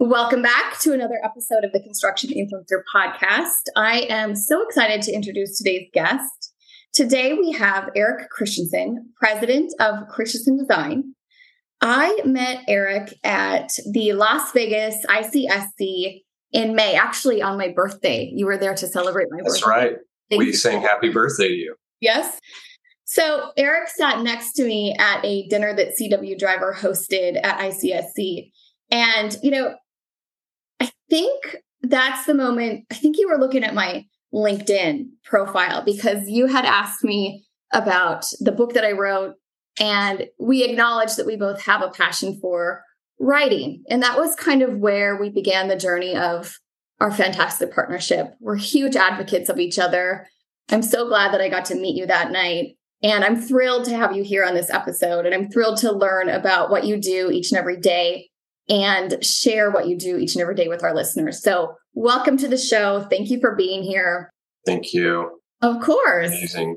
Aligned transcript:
Welcome 0.00 0.42
back 0.42 0.78
to 0.82 0.92
another 0.92 1.18
episode 1.24 1.64
of 1.64 1.72
the 1.72 1.80
Construction 1.80 2.30
Influencer 2.30 2.82
Podcast. 2.94 3.64
I 3.74 4.06
am 4.08 4.36
so 4.36 4.62
excited 4.64 5.02
to 5.02 5.12
introduce 5.12 5.58
today's 5.58 5.88
guest. 5.92 6.52
Today 6.92 7.32
we 7.32 7.50
have 7.50 7.90
Erik 7.96 8.28
Chrestensen, 8.30 8.98
president 9.20 9.72
of 9.80 10.06
Chrestensen 10.08 10.56
Design. 10.56 11.14
I 11.80 12.16
met 12.24 12.62
Erik 12.68 13.12
at 13.24 13.72
the 13.92 14.12
Las 14.12 14.52
Vegas 14.52 15.04
ICSC 15.06 16.22
in 16.52 16.76
May, 16.76 16.94
actually 16.94 17.42
on 17.42 17.58
my 17.58 17.72
birthday. 17.74 18.30
You 18.32 18.46
were 18.46 18.56
there 18.56 18.76
to 18.76 18.86
celebrate 18.86 19.26
my 19.32 19.40
That's 19.42 19.60
birthday. 19.60 19.68
right. 19.68 19.96
Thank 20.30 20.38
we 20.38 20.46
you. 20.46 20.52
sang 20.52 20.80
happy 20.80 21.08
birthday 21.08 21.48
to 21.48 21.54
you. 21.54 21.74
Yes. 22.00 22.38
So 23.02 23.50
Erik 23.56 23.88
sat 23.88 24.22
next 24.22 24.52
to 24.52 24.64
me 24.64 24.94
at 24.96 25.24
a 25.24 25.48
dinner 25.48 25.74
that 25.74 25.98
CW 26.00 26.38
Driver 26.38 26.76
hosted 26.78 27.40
at 27.42 27.58
ICSC. 27.58 28.52
And, 28.90 29.36
you 29.42 29.50
know, 29.50 29.74
think 31.08 31.56
that's 31.82 32.26
the 32.26 32.34
moment, 32.34 32.84
I 32.90 32.94
think 32.94 33.16
you 33.18 33.28
were 33.28 33.38
looking 33.38 33.64
at 33.64 33.74
my 33.74 34.04
LinkedIn 34.32 35.06
profile 35.24 35.82
because 35.84 36.28
you 36.28 36.46
had 36.46 36.64
asked 36.64 37.04
me 37.04 37.46
about 37.72 38.26
the 38.40 38.52
book 38.52 38.74
that 38.74 38.84
I 38.84 38.92
wrote. 38.92 39.34
And 39.80 40.26
we 40.38 40.64
acknowledged 40.64 41.16
that 41.16 41.26
we 41.26 41.36
both 41.36 41.62
have 41.62 41.82
a 41.82 41.90
passion 41.90 42.38
for 42.40 42.82
writing. 43.20 43.84
And 43.88 44.02
that 44.02 44.18
was 44.18 44.34
kind 44.34 44.62
of 44.62 44.78
where 44.78 45.16
we 45.16 45.30
began 45.30 45.68
the 45.68 45.76
journey 45.76 46.16
of 46.16 46.56
our 47.00 47.12
fantastic 47.12 47.72
partnership. 47.72 48.34
We're 48.40 48.56
huge 48.56 48.96
advocates 48.96 49.48
of 49.48 49.58
each 49.58 49.78
other. 49.78 50.26
I'm 50.70 50.82
so 50.82 51.06
glad 51.08 51.32
that 51.32 51.40
I 51.40 51.48
got 51.48 51.64
to 51.66 51.76
meet 51.76 51.96
you 51.96 52.06
that 52.06 52.32
night. 52.32 52.76
And 53.02 53.24
I'm 53.24 53.40
thrilled 53.40 53.84
to 53.84 53.96
have 53.96 54.16
you 54.16 54.24
here 54.24 54.44
on 54.44 54.54
this 54.54 54.70
episode. 54.70 55.24
And 55.24 55.34
I'm 55.34 55.50
thrilled 55.50 55.78
to 55.78 55.92
learn 55.92 56.28
about 56.28 56.70
what 56.70 56.84
you 56.84 57.00
do 57.00 57.30
each 57.30 57.52
and 57.52 57.58
every 57.58 57.78
day 57.78 58.28
and 58.68 59.22
share 59.24 59.70
what 59.70 59.88
you 59.88 59.96
do 59.96 60.18
each 60.18 60.34
and 60.34 60.42
every 60.42 60.54
day 60.54 60.68
with 60.68 60.82
our 60.82 60.94
listeners. 60.94 61.42
So, 61.42 61.76
welcome 61.94 62.36
to 62.38 62.48
the 62.48 62.58
show. 62.58 63.06
Thank 63.10 63.30
you 63.30 63.40
for 63.40 63.54
being 63.54 63.82
here. 63.82 64.30
Thank 64.66 64.92
you. 64.92 65.40
Of 65.62 65.80
course. 65.80 66.28
Amazing. 66.28 66.76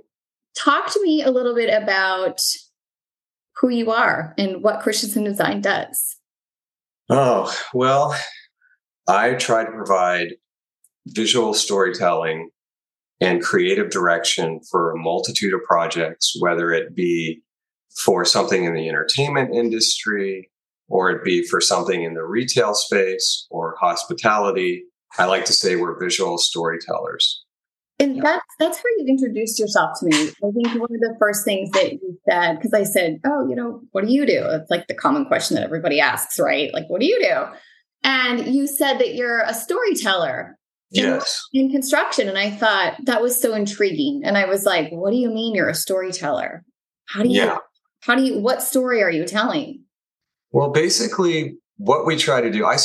Talk 0.58 0.92
to 0.92 1.02
me 1.02 1.24
a 1.24 1.32
little 1.32 1.56
bit 1.56 1.70
about 1.70 2.42
who 3.58 3.70
you 3.70 3.92
are 3.92 4.34
and 4.38 4.64
what 4.64 4.82
Chrestensen 4.82 5.24
Design 5.24 5.62
does. 5.62 6.18
Oh, 7.10 7.54
well, 7.74 8.16
I 9.08 9.34
try 9.34 9.64
to 9.64 9.72
provide 9.72 10.34
visual 11.08 11.54
storytelling 11.54 12.50
and 13.20 13.42
creative 13.42 13.90
direction 13.90 14.60
for 14.70 14.92
a 14.92 14.98
multitude 14.98 15.54
of 15.54 15.62
projects, 15.64 16.36
whether 16.40 16.72
it 16.72 16.96
be 16.96 17.42
for 17.96 18.26
something 18.26 18.64
in 18.64 18.74
the 18.74 18.88
entertainment 18.88 19.54
industry 19.54 20.51
or 20.92 21.10
it 21.10 21.24
be 21.24 21.48
for 21.48 21.62
something 21.62 22.04
in 22.04 22.14
the 22.14 22.24
retail 22.24 22.74
space 22.74 23.48
or 23.50 23.76
hospitality. 23.80 24.84
I 25.18 25.26
like 25.26 25.46
to 25.46 25.54
say 25.54 25.76
we're 25.78 25.98
visual 26.00 26.38
storytellers. 26.38 27.44
And 27.98 28.22
that's 28.22 28.44
that's 28.60 28.78
how 28.78 28.84
you 28.98 29.06
introduced 29.08 29.60
yourself 29.60 29.92
to 30.00 30.08
me. 30.08 30.16
I 30.16 30.52
think 30.52 30.68
one 30.80 30.90
of 30.94 31.00
the 31.00 31.16
first 31.20 31.46
things 31.46 31.70
that 31.72 31.94
you 31.94 32.18
said, 32.28 32.56
because 32.56 32.74
I 32.74 32.84
said, 32.84 33.20
"Oh, 33.26 33.48
you 33.48 33.56
know, 33.56 33.82
what 33.92 34.06
do 34.06 34.12
you 34.12 34.26
do?" 34.26 34.44
It's 34.44 34.72
like 34.72 34.88
the 34.88 34.96
common 34.96 35.26
question 35.26 35.56
that 35.56 35.64
everybody 35.64 36.00
asks, 36.00 36.40
right? 36.40 36.74
Like, 36.74 36.86
what 36.88 37.00
do 37.00 37.06
you 37.06 37.20
do? 37.22 37.46
And 38.04 38.54
you 38.54 38.66
said 38.66 38.98
that 38.98 39.14
you're 39.14 39.42
a 39.42 39.54
storyteller 39.54 40.58
in, 40.92 41.04
Yes. 41.04 41.44
in 41.54 41.70
construction, 41.72 42.28
and 42.28 42.40
I 42.40 42.50
thought 42.50 42.96
that 43.06 43.22
was 43.22 43.40
so 43.40 43.54
intriguing. 43.54 44.24
And 44.26 44.36
I 44.36 44.46
was 44.46 44.66
like, 44.66 44.90
"What 44.92 45.12
do 45.12 45.18
you 45.18 45.30
mean 45.30 45.54
you're 45.54 45.70
a 45.70 45.76
storyteller? 45.76 46.64
How 47.06 47.22
do 47.22 47.30
you? 47.30 47.36
Yeah. 47.42 47.58
How 48.00 48.16
do 48.16 48.24
you? 48.24 48.40
What 48.40 48.64
story 48.64 49.04
are 49.04 49.12
you 49.12 49.26
telling?" 49.26 49.81
Well, 50.52 50.72
basically, 50.72 51.58
what 51.78 52.06
we 52.06 52.18
try 52.18 52.42
to 52.42 52.52
do, 52.52 52.66
I, 52.66 52.78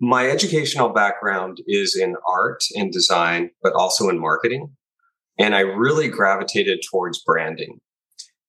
my 0.00 0.28
educational 0.28 0.90
background 0.90 1.58
is 1.66 1.96
in 1.96 2.16
art 2.28 2.62
and 2.74 2.92
design, 2.92 3.50
but 3.62 3.72
also 3.74 4.08
in 4.08 4.18
marketing. 4.18 4.76
And 5.38 5.54
I 5.54 5.60
really 5.60 6.08
gravitated 6.08 6.80
towards 6.90 7.22
branding. 7.22 7.78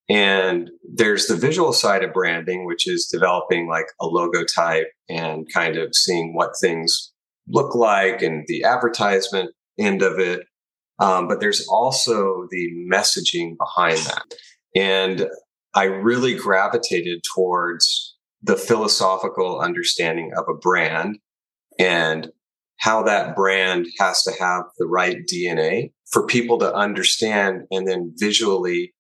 And 0.10 0.70
there's 0.90 1.28
the 1.28 1.36
visual 1.36 1.74
side 1.74 2.04
of 2.04 2.14
branding, 2.14 2.66
which 2.66 2.88
is 2.88 3.10
developing 3.12 3.68
like 3.68 3.88
a 4.00 4.06
logo 4.06 4.44
type 4.44 4.88
and 5.10 5.46
kind 5.54 5.78
of 5.78 5.94
seeing 5.94 6.34
what 6.34 6.52
things 6.60 7.12
look 7.50 7.76
like 7.76 8.22
and 8.22 8.46
the 8.48 8.64
advertisement 8.64 9.52
end 9.78 10.02
of 10.02 10.18
it. 10.18 10.42
Um, 11.00 11.28
but 11.28 11.40
there's 11.40 11.68
also 11.68 12.48
the 12.50 12.70
messaging 12.92 13.56
behind 13.58 14.00
that. 14.00 14.24
And 14.76 15.28
I 15.78 15.84
really 15.84 16.34
gravitated 16.34 17.22
towards 17.36 18.16
the 18.42 18.56
philosophical 18.56 19.60
understanding 19.60 20.32
of 20.36 20.46
a 20.50 20.58
brand 20.58 21.20
and 21.78 22.30
how 22.78 23.04
that 23.04 23.36
brand 23.36 23.86
has 24.00 24.24
to 24.24 24.32
have 24.40 24.64
the 24.80 24.88
right 24.88 25.18
DNA 25.32 25.92
for 26.10 26.26
people 26.26 26.58
to 26.58 26.74
understand. 26.74 27.66
And 27.70 27.88
then 27.88 28.12
visually, 28.18 28.96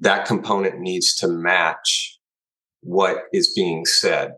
that 0.00 0.26
component 0.26 0.80
needs 0.80 1.14
to 1.18 1.28
match 1.28 2.18
what 2.80 3.18
is 3.32 3.54
being 3.54 3.84
said. 3.84 4.32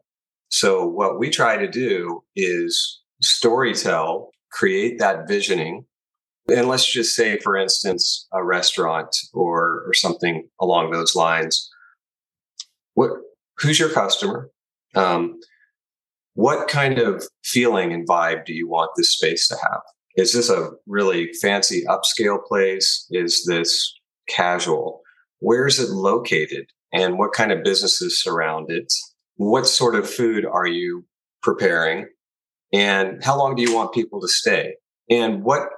So, 0.48 0.86
what 0.86 1.18
we 1.18 1.30
try 1.30 1.56
to 1.56 1.70
do 1.70 2.22
is 2.36 3.00
storytell, 3.24 4.26
create 4.52 4.98
that 4.98 5.26
visioning. 5.26 5.86
And 6.48 6.68
let's 6.68 6.90
just 6.90 7.14
say, 7.16 7.38
for 7.38 7.56
instance, 7.56 8.26
a 8.32 8.44
restaurant 8.44 9.14
or, 9.32 9.82
or 9.86 9.94
something 9.94 10.48
along 10.60 10.90
those 10.90 11.16
lines. 11.16 11.68
What, 12.94 13.10
who's 13.58 13.78
your 13.78 13.90
customer? 13.90 14.50
Um, 14.94 15.40
what 16.34 16.68
kind 16.68 16.98
of 16.98 17.24
feeling 17.44 17.92
and 17.92 18.06
vibe 18.06 18.44
do 18.44 18.52
you 18.52 18.68
want 18.68 18.92
this 18.96 19.12
space 19.12 19.48
to 19.48 19.56
have? 19.60 19.80
Is 20.16 20.32
this 20.32 20.48
a 20.48 20.70
really 20.86 21.32
fancy 21.32 21.84
upscale 21.86 22.42
place? 22.44 23.06
Is 23.10 23.44
this 23.44 23.92
casual? 24.28 25.02
Where 25.40 25.66
is 25.66 25.80
it 25.80 25.90
located? 25.90 26.66
And 26.92 27.18
what 27.18 27.32
kind 27.32 27.52
of 27.52 27.64
businesses 27.64 28.22
surround 28.22 28.70
it? 28.70 28.92
What 29.36 29.66
sort 29.66 29.94
of 29.94 30.08
food 30.08 30.46
are 30.46 30.66
you 30.66 31.04
preparing? 31.42 32.06
And 32.72 33.22
how 33.22 33.36
long 33.36 33.56
do 33.56 33.62
you 33.62 33.74
want 33.74 33.92
people 33.92 34.20
to 34.20 34.28
stay? 34.28 34.76
And 35.10 35.42
what 35.42 35.68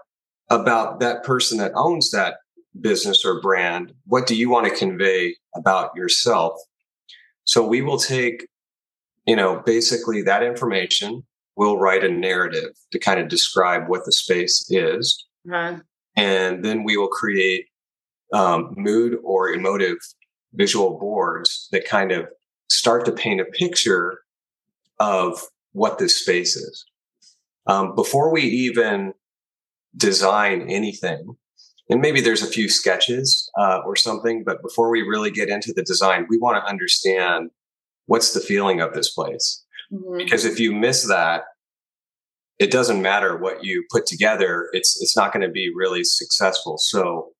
about 0.50 1.00
that 1.00 1.24
person 1.24 1.58
that 1.58 1.72
owns 1.74 2.10
that 2.10 2.36
business 2.80 3.24
or 3.24 3.40
brand? 3.40 3.92
What 4.06 4.26
do 4.26 4.34
you 4.34 4.50
want 4.50 4.66
to 4.66 4.74
convey 4.74 5.36
about 5.54 5.94
yourself? 5.96 6.54
So 7.44 7.66
we 7.66 7.82
will 7.82 7.98
take, 7.98 8.46
you 9.26 9.36
know, 9.36 9.62
basically 9.64 10.22
that 10.22 10.42
information. 10.42 11.24
We'll 11.56 11.78
write 11.78 12.04
a 12.04 12.08
narrative 12.08 12.70
to 12.92 12.98
kind 12.98 13.18
of 13.20 13.28
describe 13.28 13.88
what 13.88 14.04
the 14.04 14.12
space 14.12 14.64
is. 14.70 15.26
Uh, 15.44 15.78
And 16.16 16.64
then 16.64 16.84
we 16.84 16.96
will 16.96 17.08
create 17.08 17.66
um, 18.32 18.74
mood 18.76 19.18
or 19.24 19.50
emotive 19.50 19.98
visual 20.54 20.98
boards 20.98 21.68
that 21.72 21.86
kind 21.86 22.12
of 22.12 22.26
start 22.70 23.04
to 23.06 23.12
paint 23.12 23.40
a 23.40 23.44
picture 23.44 24.20
of 25.00 25.42
what 25.72 25.98
this 25.98 26.16
space 26.16 26.56
is. 26.56 26.84
Um, 27.66 27.94
before 27.94 28.32
we 28.32 28.42
even 28.42 29.12
design 29.98 30.62
anything, 30.68 31.36
and 31.90 32.00
maybe 32.00 32.20
there's 32.20 32.42
a 32.42 32.46
few 32.46 32.68
sketches 32.68 33.50
uh, 33.58 33.80
or 33.86 33.96
something, 33.96 34.44
but 34.44 34.62
before 34.62 34.90
we 34.90 35.02
really 35.02 35.30
get 35.30 35.48
into 35.48 35.72
the 35.74 35.82
design, 35.82 36.26
we 36.28 36.38
want 36.38 36.62
to 36.62 36.70
understand 36.70 37.50
what's 38.06 38.32
the 38.32 38.40
feeling 38.40 38.80
of 38.80 38.94
this 38.94 39.10
place. 39.12 39.64
mhm. 39.92 40.18
Because 40.18 40.44
if 40.44 40.58
you 40.60 40.72
miss 40.72 41.06
that, 41.08 41.44
it 42.58 42.70
doesn't 42.70 43.00
matter 43.00 43.36
what 43.36 43.62
you 43.64 43.84
put 43.90 44.04
together. 44.06 44.68
It's 44.72 45.00
it's 45.00 45.16
not 45.16 45.32
going 45.32 45.46
to 45.46 45.52
be 45.52 45.72
really 45.74 46.04
successful. 46.04 46.76
So 46.78 47.30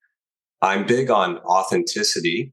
I'm 0.63 0.87
big 0.87 1.11
on 1.11 1.39
authenticity, 1.39 2.53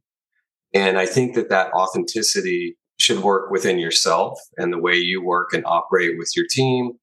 and 0.74 0.98
I 0.98 1.06
think 1.06 1.36
that 1.36 1.50
that 1.50 1.72
authenticity 1.74 2.78
should 2.98 3.20
work 3.20 3.52
within 3.52 3.78
yourself 3.78 4.40
and 4.58 4.72
the 4.72 4.80
way 4.80 4.96
you 4.96 5.22
work 5.24 5.54
and 5.54 5.64
operate 5.66 6.18
with 6.18 6.32
your 6.36 6.46
team, 6.50 6.94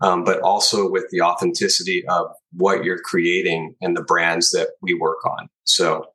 um, 0.00 0.24
but 0.24 0.40
also 0.40 0.90
with 0.90 1.08
the 1.10 1.20
authenticity 1.20 2.04
of 2.08 2.26
what 2.52 2.84
you're 2.84 3.00
creating 3.00 3.74
and 3.80 3.96
the 3.96 4.02
brands 4.02 4.50
that 4.50 4.68
we 4.82 4.94
work 4.94 5.24
on. 5.24 5.48
So 5.64 6.06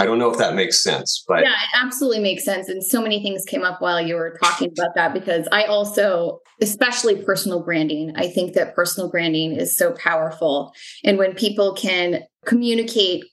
I 0.00 0.06
don't 0.06 0.18
know 0.18 0.30
if 0.30 0.38
that 0.38 0.54
makes 0.54 0.82
sense, 0.82 1.24
but 1.26 1.42
yeah, 1.42 1.50
it 1.50 1.84
absolutely 1.84 2.20
makes 2.20 2.44
sense. 2.44 2.68
And 2.68 2.84
so 2.84 3.02
many 3.02 3.20
things 3.20 3.44
came 3.44 3.64
up 3.64 3.82
while 3.82 4.00
you 4.00 4.14
were 4.14 4.38
talking 4.40 4.70
about 4.78 4.94
that 4.94 5.12
because 5.12 5.48
I 5.50 5.64
also, 5.64 6.38
especially 6.62 7.16
personal 7.16 7.64
branding, 7.64 8.12
I 8.14 8.28
think 8.28 8.54
that 8.54 8.76
personal 8.76 9.10
branding 9.10 9.52
is 9.52 9.76
so 9.76 9.92
powerful. 9.92 10.72
And 11.02 11.18
when 11.18 11.34
people 11.34 11.74
can 11.74 12.22
communicate 12.46 13.24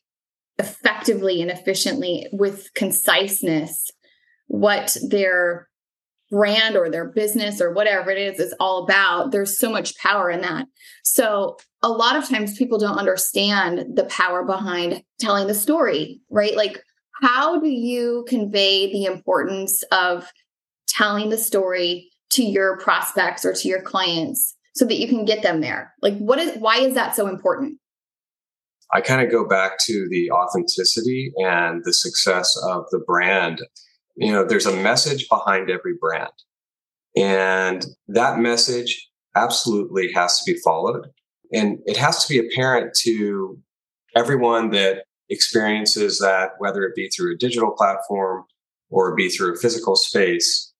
effectively 0.58 1.40
and 1.42 1.52
efficiently 1.52 2.28
with 2.32 2.74
conciseness 2.74 3.92
what 4.48 4.98
their 5.08 5.68
brand 6.32 6.76
or 6.76 6.90
their 6.90 7.06
business 7.06 7.62
or 7.62 7.74
whatever 7.74 8.10
it 8.10 8.18
is 8.18 8.40
is 8.40 8.54
all 8.60 8.84
about, 8.84 9.32
there's 9.32 9.60
so 9.60 9.72
much 9.72 9.98
power 9.98 10.30
in 10.30 10.42
that. 10.42 10.66
So 11.04 11.58
a 11.84 11.90
lot 11.90 12.16
of 12.16 12.28
times 12.28 12.58
people 12.58 12.80
don't 12.80 12.98
understand 12.98 13.96
the 13.96 14.06
power 14.06 14.44
behind 14.44 15.04
telling 15.20 15.48
the 15.48 15.54
story, 15.54 16.22
right? 16.30 16.56
Like, 16.56 16.82
how 17.22 17.60
do 17.60 17.70
you 17.70 18.26
convey 18.28 18.92
the 18.92 19.06
importance 19.06 19.84
of 19.92 20.30
telling 20.88 21.30
the 21.30 21.38
story 21.38 22.10
to 22.32 22.44
your 22.44 22.78
prospects 22.78 23.46
or 23.46 23.54
to 23.54 23.68
your 23.68 23.82
clients 23.82 24.56
so 24.76 24.86
that 24.86 24.98
you 24.98 25.08
can 25.08 25.26
get 25.26 25.42
them 25.42 25.62
there? 25.62 25.94
Like 26.02 26.18
what 26.18 26.40
is 26.40 26.58
why 26.58 26.80
is 26.80 26.96
that 26.96 27.16
so 27.16 27.28
important? 27.28 27.80
I 28.94 29.02
kind 29.02 29.22
of 29.22 29.32
go 29.32 29.48
back 29.48 29.78
to 29.86 30.08
the 30.10 30.32
authenticity 30.32 31.34
and 31.38 31.82
the 31.84 31.94
success 31.94 32.56
of 32.64 32.86
the 32.92 33.00
brand. 33.00 33.62
You 34.16 34.32
know, 34.32 34.46
there's 34.46 34.66
a 34.66 34.76
message 34.76 35.28
behind 35.30 35.70
every 35.70 35.94
brand. 36.00 36.32
And 37.18 37.86
that 38.08 38.40
message 38.40 39.10
absolutely 39.36 40.12
has 40.14 40.40
to 40.40 40.54
be 40.54 40.60
followed. 40.60 41.08
And 41.54 41.80
it 41.86 41.98
has 41.98 42.26
to 42.26 42.30
be 42.30 42.40
apparent 42.40 42.96
to 43.04 43.60
everyone 44.16 44.72
that 44.72 45.04
experiences 45.30 46.20
that, 46.20 46.52
whether 46.60 46.84
it 46.84 46.96
be 46.96 47.10
through 47.10 47.34
a 47.34 47.38
digital 47.38 47.72
platform 47.72 48.46
or 48.90 49.16
be 49.16 49.30
through 49.30 49.54
a 49.54 49.58
physical 49.58 49.96
space. 49.96 50.74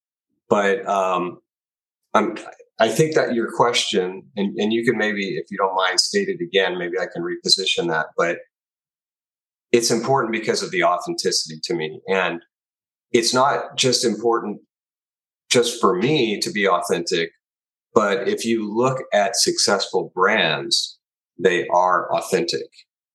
But 0.50 0.86
um, 0.88 1.40
I'm, 2.14 2.38
I 2.80 2.90
think 2.90 3.16
that 3.16 3.34
your 3.34 3.52
question, 3.52 4.24
and, 4.36 4.58
and 4.58 4.74
you 4.74 4.84
can 4.84 4.98
maybe, 4.98 5.38
if 5.38 5.46
you 5.50 5.58
don't 5.58 5.76
mind, 5.76 6.00
state 6.00 6.30
it 6.30 6.42
again, 6.42 6.78
maybe 6.78 7.00
I 7.00 7.08
can 7.12 7.24
reposition 7.24 7.88
that. 7.90 8.08
But 8.18 8.40
it's 9.72 9.92
important 9.92 10.32
because 10.32 10.62
of 10.62 10.72
the 10.72 10.84
authenticity 10.84 11.60
to 11.64 11.74
me. 11.74 12.00
And 12.08 12.42
it's 13.18 13.34
not 13.34 13.78
just 13.78 14.06
important 14.06 14.62
just 15.50 15.80
for 15.80 15.96
me 15.96 16.40
to 16.42 16.52
be 16.52 16.68
authentic, 16.68 17.32
but 17.94 18.28
if 18.28 18.44
you 18.44 18.70
look 18.70 19.04
at 19.14 19.38
successful 19.38 20.12
brands, 20.14 21.00
they 21.42 21.68
are 21.70 22.14
authentic. 22.14 22.68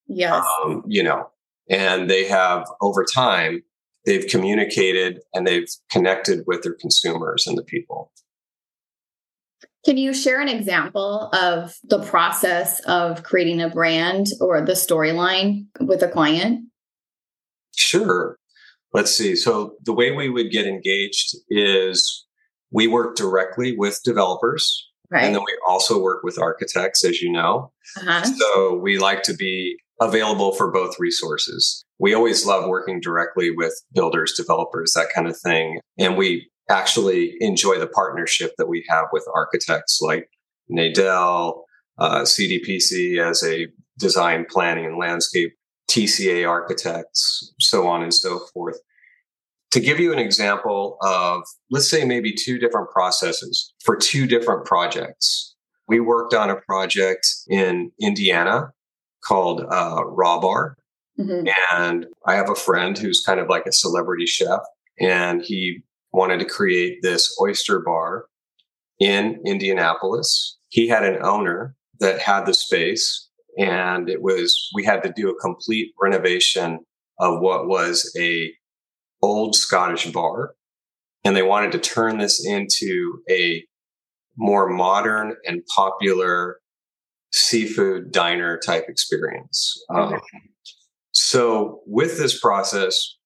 Yes. 0.07 0.45
Um, 0.65 0.83
you 0.87 1.03
know, 1.03 1.31
and 1.69 2.09
they 2.09 2.25
have 2.25 2.67
over 2.81 3.05
time, 3.05 3.63
they've 4.07 4.27
communicated 4.27 5.21
and 5.35 5.47
they've 5.47 5.69
connected 5.91 6.45
with 6.47 6.63
their 6.63 6.75
consumers 6.75 7.47
and 7.47 7.59
the 7.59 7.63
people. 7.63 8.11
Can 9.85 9.97
you 9.97 10.13
share 10.13 10.41
an 10.41 10.49
example 10.49 11.31
of 11.33 11.75
the 11.85 12.03
process 12.03 12.81
of 12.81 13.23
creating 13.23 13.63
a 13.63 13.71
brand 13.71 14.27
or 14.41 14.61
the 14.61 14.73
storyline 14.73 15.67
with 15.79 16.03
a 16.03 16.09
client? 16.09 16.69
Sure. 17.75 18.37
Let's 18.93 19.17
see. 19.17 19.37
So, 19.37 19.75
the 19.85 19.93
way 19.93 20.11
we 20.11 20.29
would 20.29 20.51
get 20.51 20.67
engaged 20.67 21.37
is 21.49 22.27
we 22.73 22.87
work 22.87 23.17
directly 23.17 23.77
with 23.77 24.01
developers. 24.05 24.87
Right. 25.11 25.25
And 25.25 25.35
then 25.35 25.43
we 25.43 25.59
also 25.69 26.01
work 26.01 26.23
with 26.23 26.39
architects, 26.39 27.05
as 27.05 27.21
you 27.21 27.33
know. 27.33 27.73
Uh-huh. 27.97 28.25
So, 28.25 28.75
we 28.75 28.99
like 28.99 29.23
to 29.25 29.35
be 29.35 29.77
available 30.01 30.53
for 30.53 30.73
both 30.73 30.99
resources. 30.99 31.85
We 31.99 32.15
always 32.15 32.47
love 32.47 32.69
working 32.69 33.01
directly 33.01 33.51
with 33.51 33.75
builders, 33.93 34.33
developers, 34.37 34.93
that 34.95 35.09
kind 35.15 35.29
of 35.29 35.39
thing. 35.39 35.81
And 35.99 36.17
we 36.17 36.49
actually 36.71 37.35
enjoy 37.41 37.79
the 37.79 37.87
partnership 37.87 38.53
that 38.57 38.69
we 38.69 38.85
have 38.89 39.07
with 39.13 39.25
architects 39.35 40.01
like 40.01 40.29
Nadel, 40.71 41.63
uh, 41.99 42.23
CDPC 42.23 43.19
as 43.19 43.45
a 43.45 43.67
design 43.99 44.47
planning 44.49 44.87
and 44.87 44.97
landscape, 44.97 45.53
TCA 45.91 46.49
architects, 46.49 47.53
so 47.59 47.87
on 47.87 48.03
and 48.03 48.15
so 48.15 48.41
forth. 48.53 48.79
To 49.73 49.81
give 49.81 50.01
you 50.01 50.13
an 50.13 50.19
example 50.19 50.97
of, 51.03 51.43
let's 51.71 51.89
say, 51.89 52.05
maybe 52.05 52.33
two 52.33 52.59
different 52.59 52.91
processes 52.91 53.73
for 53.85 53.97
two 53.97 54.27
different 54.27 54.65
projects. 54.65 55.55
We 55.87 56.01
worked 56.01 56.35
on 56.35 56.51
a 56.51 56.57
project 56.57 57.27
in 57.49 57.93
Indiana 58.01 58.73
called 59.25 59.63
uh, 59.71 60.03
Raw 60.07 60.41
Bar. 60.41 60.77
Mm-hmm. 61.19 61.49
And 61.73 62.07
I 62.27 62.35
have 62.35 62.51
a 62.51 62.55
friend 62.55 62.97
who's 62.97 63.21
kind 63.21 63.41
of 63.41 63.49
like 63.49 63.67
a 63.67 63.73
celebrity 63.73 64.27
chef, 64.27 64.61
and 64.99 65.43
he 65.43 65.83
wanted 66.13 66.39
to 66.39 66.45
create 66.45 67.03
this 67.03 67.37
oyster 67.41 67.81
bar 67.81 68.27
in 68.99 69.41
Indianapolis. 69.45 70.59
He 70.69 70.89
had 70.89 71.05
an 71.05 71.19
owner 71.23 71.75
that 72.01 72.21
had 72.21 72.47
the 72.47 72.55
space, 72.55 73.29
and 73.59 74.09
it 74.09 74.23
was 74.23 74.71
we 74.75 74.85
had 74.85 75.03
to 75.03 75.13
do 75.15 75.31
a 75.31 75.41
complete 75.41 75.93
renovation 76.01 76.81
of 77.19 77.41
what 77.41 77.67
was 77.67 78.13
a 78.19 78.53
old 79.23 79.55
Scottish 79.55 80.11
bar, 80.11 80.55
and 81.25 81.37
they 81.37 81.43
wanted 81.43 81.73
to 81.73 81.79
turn 81.79 82.19
this 82.19 82.45
into 82.45 83.23
a 83.31 83.65
more 84.37 84.69
modern 84.71 85.37
and 85.45 85.63
popular 85.75 86.59
seafood 87.33 88.11
diner 88.11 88.59
type 88.59 88.87
experience. 88.89 89.83
Um, 89.95 90.21
so, 91.13 91.81
with 91.87 92.19
this 92.19 92.41
process, 92.41 93.17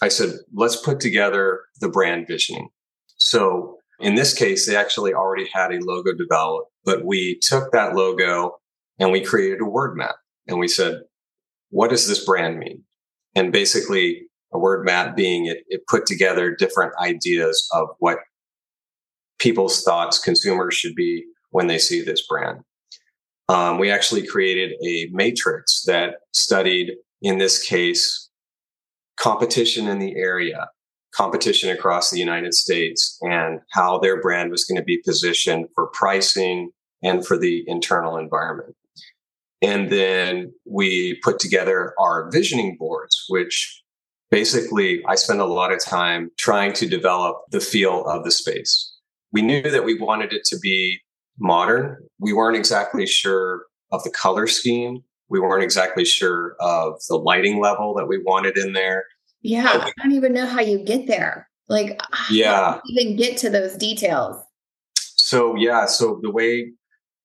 I 0.00 0.08
said, 0.08 0.30
let's 0.54 0.76
put 0.76 1.00
together 1.00 1.60
the 1.80 1.88
brand 1.88 2.26
visioning. 2.26 2.68
So, 3.16 3.78
in 4.00 4.14
this 4.14 4.34
case, 4.34 4.66
they 4.66 4.76
actually 4.76 5.12
already 5.12 5.48
had 5.52 5.72
a 5.72 5.78
logo 5.80 6.12
developed, 6.12 6.70
but 6.84 7.04
we 7.04 7.38
took 7.42 7.70
that 7.72 7.94
logo 7.94 8.56
and 9.02 9.10
we 9.10 9.20
created 9.20 9.60
a 9.60 9.64
word 9.64 9.96
map 9.96 10.14
and 10.46 10.60
we 10.60 10.68
said, 10.68 11.00
what 11.70 11.90
does 11.90 12.06
this 12.06 12.24
brand 12.24 12.60
mean? 12.60 12.84
And 13.34 13.52
basically, 13.52 14.22
a 14.52 14.58
word 14.58 14.84
map 14.84 15.16
being 15.16 15.46
it, 15.46 15.64
it 15.66 15.86
put 15.88 16.06
together 16.06 16.54
different 16.54 16.92
ideas 17.00 17.68
of 17.72 17.88
what 17.98 18.18
people's 19.40 19.82
thoughts 19.82 20.20
consumers 20.20 20.74
should 20.74 20.94
be 20.94 21.24
when 21.50 21.66
they 21.66 21.78
see 21.78 22.00
this 22.00 22.24
brand. 22.28 22.60
Um, 23.48 23.78
we 23.78 23.90
actually 23.90 24.24
created 24.24 24.76
a 24.86 25.08
matrix 25.10 25.82
that 25.86 26.16
studied, 26.32 26.92
in 27.22 27.38
this 27.38 27.60
case, 27.60 28.28
competition 29.18 29.88
in 29.88 29.98
the 29.98 30.14
area, 30.14 30.68
competition 31.12 31.70
across 31.70 32.10
the 32.10 32.20
United 32.20 32.54
States, 32.54 33.18
and 33.22 33.60
how 33.72 33.98
their 33.98 34.20
brand 34.20 34.52
was 34.52 34.64
going 34.64 34.78
to 34.78 34.84
be 34.84 34.98
positioned 34.98 35.66
for 35.74 35.88
pricing 35.88 36.70
and 37.02 37.26
for 37.26 37.36
the 37.36 37.64
internal 37.66 38.16
environment. 38.16 38.76
And 39.62 39.90
then 39.90 40.52
we 40.64 41.20
put 41.22 41.38
together 41.38 41.94
our 41.98 42.28
visioning 42.30 42.76
boards, 42.78 43.24
which 43.28 43.80
basically 44.30 45.04
I 45.06 45.14
spend 45.14 45.40
a 45.40 45.46
lot 45.46 45.72
of 45.72 45.82
time 45.82 46.30
trying 46.36 46.72
to 46.74 46.86
develop 46.86 47.36
the 47.50 47.60
feel 47.60 48.04
of 48.06 48.24
the 48.24 48.32
space. 48.32 48.92
We 49.32 49.40
knew 49.40 49.62
that 49.62 49.84
we 49.84 49.98
wanted 49.98 50.32
it 50.32 50.44
to 50.46 50.58
be 50.58 51.00
modern. 51.38 51.96
We 52.18 52.32
weren't 52.32 52.56
exactly 52.56 53.06
sure 53.06 53.66
of 53.92 54.02
the 54.02 54.10
color 54.10 54.46
scheme. 54.46 55.04
We 55.28 55.40
weren't 55.40 55.62
exactly 55.62 56.04
sure 56.04 56.56
of 56.60 57.00
the 57.08 57.16
lighting 57.16 57.60
level 57.60 57.94
that 57.94 58.06
we 58.06 58.18
wanted 58.18 58.58
in 58.58 58.72
there. 58.72 59.04
Yeah, 59.42 59.84
we, 59.84 59.84
I 59.84 59.92
don't 60.02 60.12
even 60.12 60.32
know 60.32 60.46
how 60.46 60.60
you 60.60 60.78
get 60.78 61.06
there. 61.06 61.48
Like, 61.68 62.00
yeah, 62.30 62.80
even 62.90 63.16
get 63.16 63.38
to 63.38 63.50
those 63.50 63.76
details. 63.76 64.36
So 64.94 65.56
yeah, 65.56 65.86
so 65.86 66.18
the 66.20 66.30
way 66.30 66.72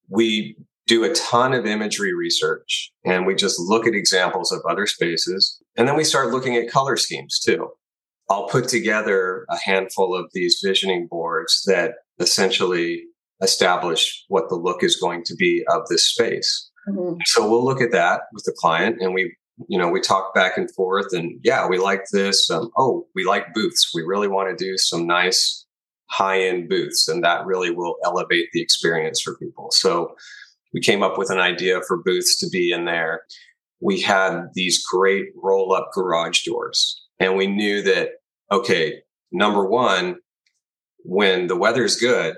we 0.09 0.55
do 0.87 1.03
a 1.03 1.13
ton 1.13 1.53
of 1.53 1.65
imagery 1.65 2.13
research 2.13 2.91
and 3.05 3.25
we 3.25 3.35
just 3.35 3.59
look 3.59 3.85
at 3.85 3.93
examples 3.93 4.51
of 4.51 4.61
other 4.67 4.87
spaces 4.87 5.61
and 5.77 5.87
then 5.87 5.97
we 5.97 6.03
start 6.03 6.31
looking 6.31 6.55
at 6.55 6.71
color 6.71 6.95
schemes 6.95 7.39
too. 7.39 7.69
I'll 8.29 8.47
put 8.47 8.67
together 8.67 9.45
a 9.49 9.57
handful 9.57 10.15
of 10.15 10.29
these 10.33 10.59
visioning 10.63 11.07
boards 11.07 11.63
that 11.67 11.95
essentially 12.19 13.03
establish 13.41 14.25
what 14.29 14.49
the 14.49 14.55
look 14.55 14.83
is 14.83 14.95
going 14.95 15.23
to 15.25 15.35
be 15.35 15.63
of 15.69 15.87
this 15.89 16.07
space. 16.07 16.69
Mm-hmm. 16.89 17.19
So 17.25 17.49
we'll 17.49 17.63
look 17.63 17.81
at 17.81 17.91
that 17.91 18.21
with 18.33 18.45
the 18.45 18.55
client 18.57 18.97
and 19.01 19.13
we, 19.13 19.35
you 19.67 19.77
know, 19.77 19.89
we 19.89 19.99
talk 19.99 20.33
back 20.33 20.57
and 20.57 20.73
forth 20.73 21.13
and 21.13 21.39
yeah, 21.43 21.67
we 21.67 21.77
like 21.77 22.05
this. 22.11 22.49
Um, 22.49 22.71
oh, 22.77 23.07
we 23.13 23.25
like 23.25 23.53
booths. 23.53 23.91
We 23.93 24.03
really 24.03 24.27
want 24.27 24.57
to 24.57 24.65
do 24.65 24.77
some 24.77 25.05
nice 25.05 25.65
high 26.09 26.41
end 26.41 26.69
booths 26.69 27.07
and 27.09 27.23
that 27.23 27.45
really 27.45 27.71
will 27.71 27.97
elevate 28.05 28.49
the 28.53 28.61
experience 28.61 29.21
for 29.21 29.37
people. 29.37 29.69
So 29.71 30.15
we 30.73 30.81
came 30.81 31.03
up 31.03 31.17
with 31.17 31.29
an 31.29 31.39
idea 31.39 31.81
for 31.87 32.03
booths 32.03 32.37
to 32.39 32.49
be 32.49 32.71
in 32.71 32.85
there. 32.85 33.21
We 33.79 34.01
had 34.01 34.47
these 34.53 34.83
great 34.83 35.27
roll 35.35 35.73
up 35.73 35.89
garage 35.93 36.43
doors 36.43 37.03
and 37.19 37.35
we 37.35 37.47
knew 37.47 37.81
that, 37.83 38.09
okay, 38.51 39.01
number 39.31 39.65
one, 39.65 40.17
when 41.03 41.47
the 41.47 41.55
weather's 41.55 41.95
good, 41.95 42.35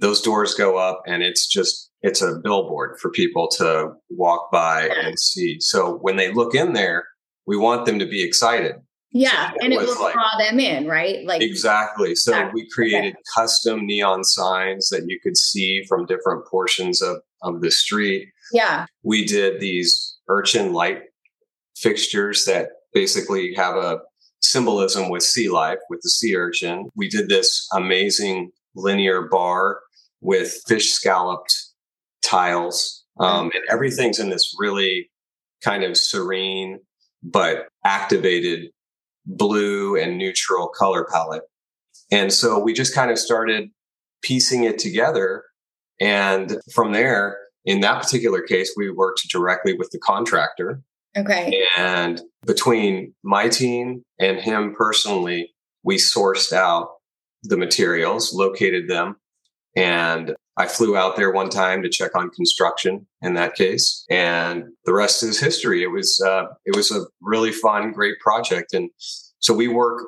those 0.00 0.20
doors 0.20 0.54
go 0.54 0.76
up 0.76 1.02
and 1.06 1.22
it's 1.22 1.46
just 1.46 1.90
it's 2.02 2.20
a 2.20 2.40
billboard 2.42 2.98
for 3.00 3.10
people 3.10 3.48
to 3.48 3.92
walk 4.10 4.50
by 4.50 4.88
and 4.88 5.18
see. 5.18 5.60
So 5.60 5.98
when 5.98 6.16
they 6.16 6.32
look 6.32 6.54
in 6.54 6.72
there, 6.72 7.06
we 7.46 7.56
want 7.56 7.86
them 7.86 8.00
to 8.00 8.06
be 8.06 8.22
excited. 8.22 8.74
Yeah, 9.12 9.50
so 9.50 9.56
and 9.60 9.72
it 9.72 9.78
will 9.78 10.00
like, 10.00 10.14
draw 10.14 10.38
them 10.38 10.58
in, 10.58 10.86
right? 10.86 11.24
Like 11.26 11.42
exactly. 11.42 12.14
So 12.14 12.32
exactly. 12.32 12.62
we 12.62 12.70
created 12.70 13.12
okay. 13.12 13.22
custom 13.34 13.86
neon 13.86 14.24
signs 14.24 14.88
that 14.88 15.04
you 15.06 15.20
could 15.22 15.36
see 15.36 15.84
from 15.88 16.06
different 16.06 16.46
portions 16.46 17.02
of 17.02 17.18
of 17.42 17.60
the 17.60 17.70
street. 17.70 18.28
Yeah. 18.52 18.86
We 19.02 19.24
did 19.24 19.60
these 19.60 20.16
urchin 20.28 20.72
light 20.72 21.02
fixtures 21.76 22.44
that 22.46 22.68
basically 22.94 23.54
have 23.54 23.76
a 23.76 24.00
symbolism 24.40 25.08
with 25.08 25.22
sea 25.22 25.48
life 25.48 25.78
with 25.90 26.00
the 26.02 26.08
sea 26.08 26.34
urchin. 26.36 26.88
We 26.94 27.08
did 27.08 27.28
this 27.28 27.66
amazing 27.74 28.50
linear 28.74 29.22
bar 29.22 29.80
with 30.20 30.60
fish 30.66 30.90
scalloped 30.90 31.54
tiles. 32.24 33.04
Um, 33.20 33.50
and 33.54 33.64
everything's 33.68 34.18
in 34.18 34.30
this 34.30 34.54
really 34.58 35.10
kind 35.62 35.84
of 35.84 35.96
serene 35.96 36.80
but 37.22 37.68
activated 37.84 38.70
blue 39.26 39.96
and 39.96 40.18
neutral 40.18 40.68
color 40.68 41.06
palette. 41.10 41.42
And 42.10 42.32
so 42.32 42.58
we 42.58 42.72
just 42.72 42.94
kind 42.94 43.10
of 43.10 43.18
started 43.18 43.70
piecing 44.22 44.64
it 44.64 44.78
together. 44.78 45.44
And 46.00 46.58
from 46.72 46.92
there, 46.92 47.38
in 47.64 47.80
that 47.80 48.02
particular 48.02 48.42
case, 48.42 48.74
we 48.76 48.90
worked 48.90 49.28
directly 49.30 49.74
with 49.74 49.90
the 49.90 49.98
contractor. 49.98 50.82
Okay. 51.16 51.62
And 51.76 52.20
between 52.46 53.14
my 53.22 53.48
team 53.48 54.02
and 54.18 54.38
him 54.38 54.74
personally, 54.74 55.52
we 55.84 55.96
sourced 55.96 56.52
out 56.52 56.88
the 57.42 57.56
materials, 57.56 58.32
located 58.32 58.88
them, 58.88 59.16
and 59.76 60.34
I 60.56 60.66
flew 60.66 60.96
out 60.96 61.16
there 61.16 61.30
one 61.30 61.48
time 61.48 61.82
to 61.82 61.88
check 61.88 62.14
on 62.14 62.30
construction 62.30 63.06
in 63.22 63.34
that 63.34 63.54
case, 63.54 64.04
and 64.10 64.64
the 64.84 64.92
rest 64.92 65.22
is 65.22 65.40
history. 65.40 65.82
It 65.82 65.88
was 65.88 66.20
uh, 66.24 66.44
it 66.66 66.76
was 66.76 66.90
a 66.90 67.06
really 67.22 67.52
fun, 67.52 67.92
great 67.92 68.18
project, 68.20 68.74
and 68.74 68.90
so 69.38 69.54
we 69.54 69.68
work 69.68 70.02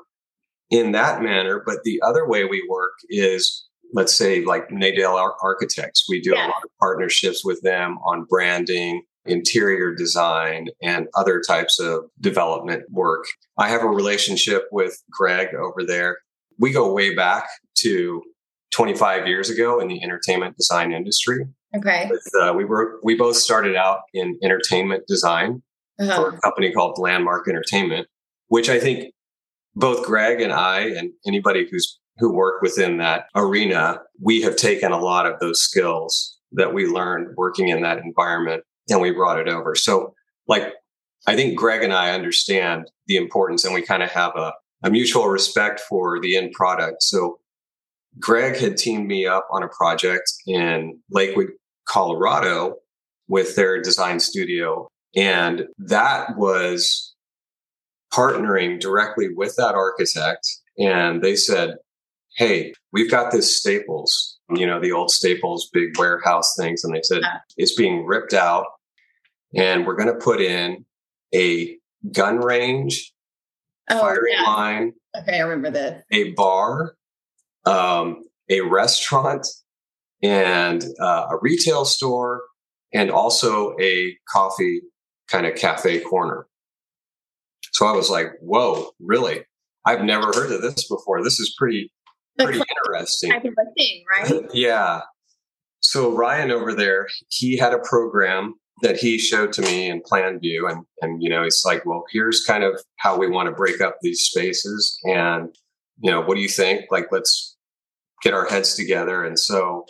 in 0.71 0.93
that 0.93 1.23
manner. 1.23 1.63
But 1.65 1.79
the 1.85 2.01
other 2.07 2.29
way 2.29 2.45
we 2.45 2.67
work 2.69 2.93
is, 3.09 3.67
let's 3.95 4.15
say, 4.15 4.45
like 4.45 4.69
Nadel 4.69 5.33
Architects. 5.43 6.05
We 6.09 6.21
do 6.21 6.33
yeah. 6.35 6.45
a 6.45 6.49
lot 6.49 6.65
of 6.65 6.71
partnerships 6.79 7.43
with 7.43 7.63
them 7.63 7.99
on 8.05 8.25
branding, 8.25 9.03
interior 9.25 9.95
design, 9.95 10.69
and 10.83 11.09
other 11.17 11.41
types 11.41 11.81
of 11.81 12.05
development 12.21 12.85
work. 12.91 13.25
I 13.59 13.69
have 13.69 13.83
a 13.83 13.89
relationship 13.89 14.65
with 14.71 15.03
Greg 15.11 15.55
over 15.55 15.85
there. 15.87 16.19
We 16.59 16.71
go 16.71 16.93
way 16.93 17.15
back 17.15 17.49
to 17.79 18.23
25 18.75 19.26
years 19.28 19.50
ago 19.50 19.78
in 19.78 19.88
the 19.88 20.02
entertainment 20.02 20.57
design 20.57 20.93
industry. 20.93 21.47
Okay. 21.76 22.11
Uh, 22.40 22.52
we 22.52 22.64
were 22.64 22.99
we 23.02 23.14
both 23.14 23.37
started 23.37 23.76
out 23.76 24.00
in 24.12 24.38
entertainment 24.43 25.07
design 25.07 25.62
uh-huh. 26.00 26.16
for 26.16 26.28
a 26.31 26.40
company 26.40 26.73
called 26.73 26.99
Landmark 26.99 27.49
Entertainment, 27.49 28.09
which 28.49 28.69
I 28.69 28.81
think 28.81 29.12
both 29.75 30.04
Greg 30.04 30.40
and 30.40 30.52
I 30.52 30.81
and 30.81 31.12
anybody 31.26 31.69
who's 31.71 31.99
who 32.19 32.33
work 32.33 32.62
within 32.62 32.99
that 32.99 33.26
arena, 33.35 34.00
we 34.21 34.43
have 34.43 34.57
taken 34.57 34.93
a 34.93 35.00
lot 35.00 35.26
of 35.26 35.38
those 35.40 35.61
skills 35.61 36.38
that 36.52 36.73
we 36.73 36.87
learned 36.87 37.37
working 37.37 37.69
in 37.69 37.83
that 37.83 37.99
environment 37.99 38.62
and 38.88 39.00
we 39.00 39.11
brought 39.11 39.40
it 39.40 39.49
over. 39.49 39.75
So 39.75 40.14
like 40.47 40.73
I 41.26 41.35
think 41.35 41.59
Greg 41.59 41.83
and 41.83 41.93
I 41.93 42.12
understand 42.12 42.90
the 43.07 43.16
importance 43.16 43.64
and 43.64 43.75
we 43.75 43.83
kind 43.83 44.02
of 44.02 44.11
have 44.11 44.37
a, 44.37 44.52
a 44.85 44.90
mutual 44.90 45.28
respect 45.28 45.81
for 45.81 46.21
the 46.21 46.37
end 46.37 46.52
product. 46.52 47.02
So 47.02 47.38
Greg 48.18 48.56
had 48.56 48.76
teamed 48.76 49.06
me 49.06 49.26
up 49.26 49.49
on 49.50 49.62
a 49.62 49.68
project 49.68 50.33
in 50.47 50.99
Lakewood, 51.11 51.49
Colorado 51.88 52.76
with 53.28 53.56
their 53.56 53.80
design 53.80 54.21
studio. 54.21 54.88
And 55.16 55.64
that 55.78 56.37
was 56.37 57.14
partnering 58.12 58.80
directly 58.80 59.28
with 59.35 59.56
that 59.56 59.75
architect. 59.75 60.49
And 60.78 61.23
they 61.23 61.37
said, 61.37 61.76
Hey, 62.37 62.73
we've 62.92 63.11
got 63.11 63.30
this 63.30 63.56
Staples, 63.56 64.38
you 64.50 64.66
know, 64.66 64.80
the 64.80 64.92
old 64.92 65.11
Staples 65.11 65.71
big 65.73 65.97
warehouse 65.99 66.54
things. 66.59 66.83
And 66.83 66.94
they 66.94 67.02
said, 67.02 67.23
it's 67.56 67.76
being 67.76 68.04
ripped 68.06 68.33
out. 68.33 68.66
And 69.54 69.87
we're 69.87 69.94
going 69.94 70.12
to 70.12 70.18
put 70.18 70.40
in 70.40 70.85
a 71.33 71.76
gun 72.11 72.38
range, 72.38 73.12
oh, 73.88 74.00
firing 74.00 74.35
yeah. 74.37 74.42
line. 74.42 74.92
Okay, 75.16 75.37
I 75.37 75.42
remember 75.42 75.71
that. 75.71 76.04
A 76.11 76.33
bar, 76.33 76.97
um, 77.66 78.25
a 78.50 78.61
restaurant 78.61 79.47
and 80.23 80.85
uh, 81.00 81.26
a 81.30 81.38
retail 81.40 81.85
store 81.85 82.42
and 82.92 83.11
also 83.11 83.76
a 83.80 84.16
coffee 84.28 84.83
kind 85.28 85.47
of 85.47 85.54
cafe 85.56 86.00
corner. 86.00 86.47
So 87.73 87.87
I 87.87 87.92
was 87.92 88.11
like, 88.11 88.28
whoa, 88.40 88.90
really? 89.00 89.44
I've 89.85 90.02
never 90.02 90.26
heard 90.26 90.52
of 90.52 90.62
this 90.62 90.88
before. 90.88 91.23
This 91.23 91.40
is 91.40 91.54
pretty, 91.59 91.92
pretty 92.38 92.61
interesting. 92.87 93.33
Type 93.33 93.44
of 93.44 93.52
a 93.52 93.75
thing, 93.76 94.04
right? 94.11 94.50
yeah. 94.54 95.00
So 95.80 96.16
Ryan 96.16 96.50
over 96.50 96.73
there, 96.73 97.09
he 97.28 97.59
had 97.59 97.75
a 97.75 97.78
program 97.78 98.54
that 98.83 98.97
he 98.97 99.18
showed 99.18 99.52
to 99.52 99.62
me 99.62 99.88
in 99.88 100.02
plan 100.04 100.38
view 100.40 100.66
and 100.66 100.85
and 101.00 101.23
you 101.23 101.28
know 101.28 101.44
he's 101.44 101.62
like 101.64 101.87
well 101.87 102.04
here's 102.11 102.44
kind 102.44 102.64
of 102.64 102.80
how 102.97 103.16
we 103.16 103.28
want 103.28 103.49
to 103.49 103.54
break 103.54 103.80
up 103.80 103.97
these 104.02 104.21
spaces 104.23 104.99
and 105.04 105.54
you 106.00 106.11
know 106.11 106.21
what 106.21 106.35
do 106.35 106.40
you 106.40 106.49
think 106.49 106.83
like 106.90 107.06
let's 107.12 107.54
get 108.25 108.35
our 108.35 108.47
heads 108.47 108.75
together. 108.75 109.23
And 109.23 109.38
so 109.38 109.85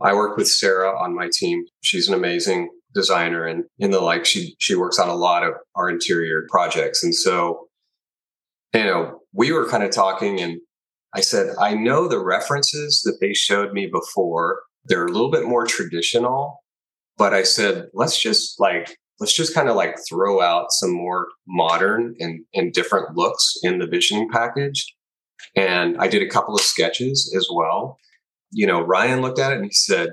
I 0.00 0.14
work 0.14 0.36
with 0.36 0.46
Sarah 0.46 0.96
on 0.96 1.14
my 1.14 1.28
team. 1.32 1.64
She's 1.80 2.06
an 2.06 2.14
amazing 2.14 2.68
designer 2.94 3.46
and 3.46 3.64
in 3.78 3.90
the 3.90 4.00
like 4.00 4.26
she 4.26 4.54
she 4.58 4.74
works 4.74 4.98
on 4.98 5.08
a 5.08 5.14
lot 5.14 5.42
of 5.42 5.54
our 5.74 5.88
interior 5.88 6.46
projects. 6.50 7.02
And 7.02 7.14
so, 7.14 7.68
you 8.74 8.84
know, 8.84 9.20
we 9.32 9.50
were 9.50 9.68
kind 9.68 9.82
of 9.82 9.90
talking 9.90 10.40
and 10.40 10.60
I 11.14 11.20
said, 11.20 11.54
I 11.58 11.74
know 11.74 12.06
the 12.06 12.22
references 12.22 13.00
that 13.04 13.18
they 13.20 13.34
showed 13.34 13.72
me 13.72 13.86
before, 13.86 14.60
they're 14.84 15.06
a 15.06 15.10
little 15.10 15.30
bit 15.30 15.44
more 15.44 15.66
traditional. 15.66 16.62
But 17.18 17.34
I 17.34 17.42
said, 17.42 17.88
let's 17.94 18.20
just 18.20 18.60
like 18.60 18.96
let's 19.20 19.34
just 19.34 19.54
kind 19.54 19.68
of 19.68 19.76
like 19.76 19.96
throw 20.08 20.42
out 20.42 20.72
some 20.72 20.90
more 20.90 21.28
modern 21.46 22.14
and, 22.18 22.44
and 22.54 22.72
different 22.72 23.16
looks 23.16 23.54
in 23.62 23.78
the 23.78 23.86
visioning 23.86 24.28
package 24.30 24.84
and 25.56 25.96
I 25.98 26.08
did 26.08 26.22
a 26.22 26.28
couple 26.28 26.54
of 26.54 26.60
sketches 26.60 27.32
as 27.36 27.48
well. 27.52 27.98
You 28.50 28.66
know, 28.66 28.80
Ryan 28.80 29.22
looked 29.22 29.38
at 29.38 29.52
it 29.52 29.56
and 29.56 29.64
he 29.64 29.72
said, 29.72 30.10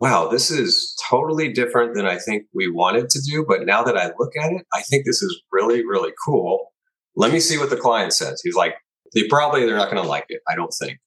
wow, 0.00 0.26
this 0.26 0.50
is 0.50 0.96
totally 1.08 1.52
different 1.52 1.94
than 1.94 2.06
I 2.06 2.18
think 2.18 2.42
we 2.52 2.68
wanted 2.68 3.08
to 3.10 3.20
do. 3.20 3.44
But 3.46 3.64
now 3.66 3.84
that 3.84 3.96
I 3.96 4.10
look 4.18 4.32
at 4.36 4.50
it, 4.50 4.66
I 4.72 4.82
think 4.82 5.06
this 5.06 5.22
is 5.22 5.40
really, 5.52 5.86
really 5.86 6.10
cool. 6.24 6.72
Let 7.14 7.30
me 7.30 7.38
see 7.38 7.56
what 7.56 7.70
the 7.70 7.76
client 7.76 8.12
says. 8.12 8.40
He's 8.42 8.56
like, 8.56 8.74
they 9.14 9.28
probably, 9.28 9.64
they're 9.64 9.76
not 9.76 9.90
going 9.90 10.02
to 10.02 10.08
like 10.08 10.26
it. 10.28 10.40
I 10.48 10.56
don't 10.56 10.74
think. 10.80 10.98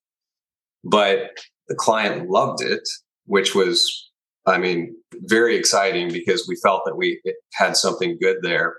But 0.85 1.31
the 1.67 1.75
client 1.75 2.29
loved 2.29 2.61
it, 2.61 2.87
which 3.25 3.53
was, 3.53 4.09
I 4.45 4.59
mean, 4.59 4.95
very 5.13 5.57
exciting 5.57 6.09
because 6.13 6.47
we 6.47 6.55
felt 6.63 6.83
that 6.85 6.95
we 6.95 7.21
had 7.53 7.75
something 7.75 8.17
good 8.21 8.37
there. 8.43 8.75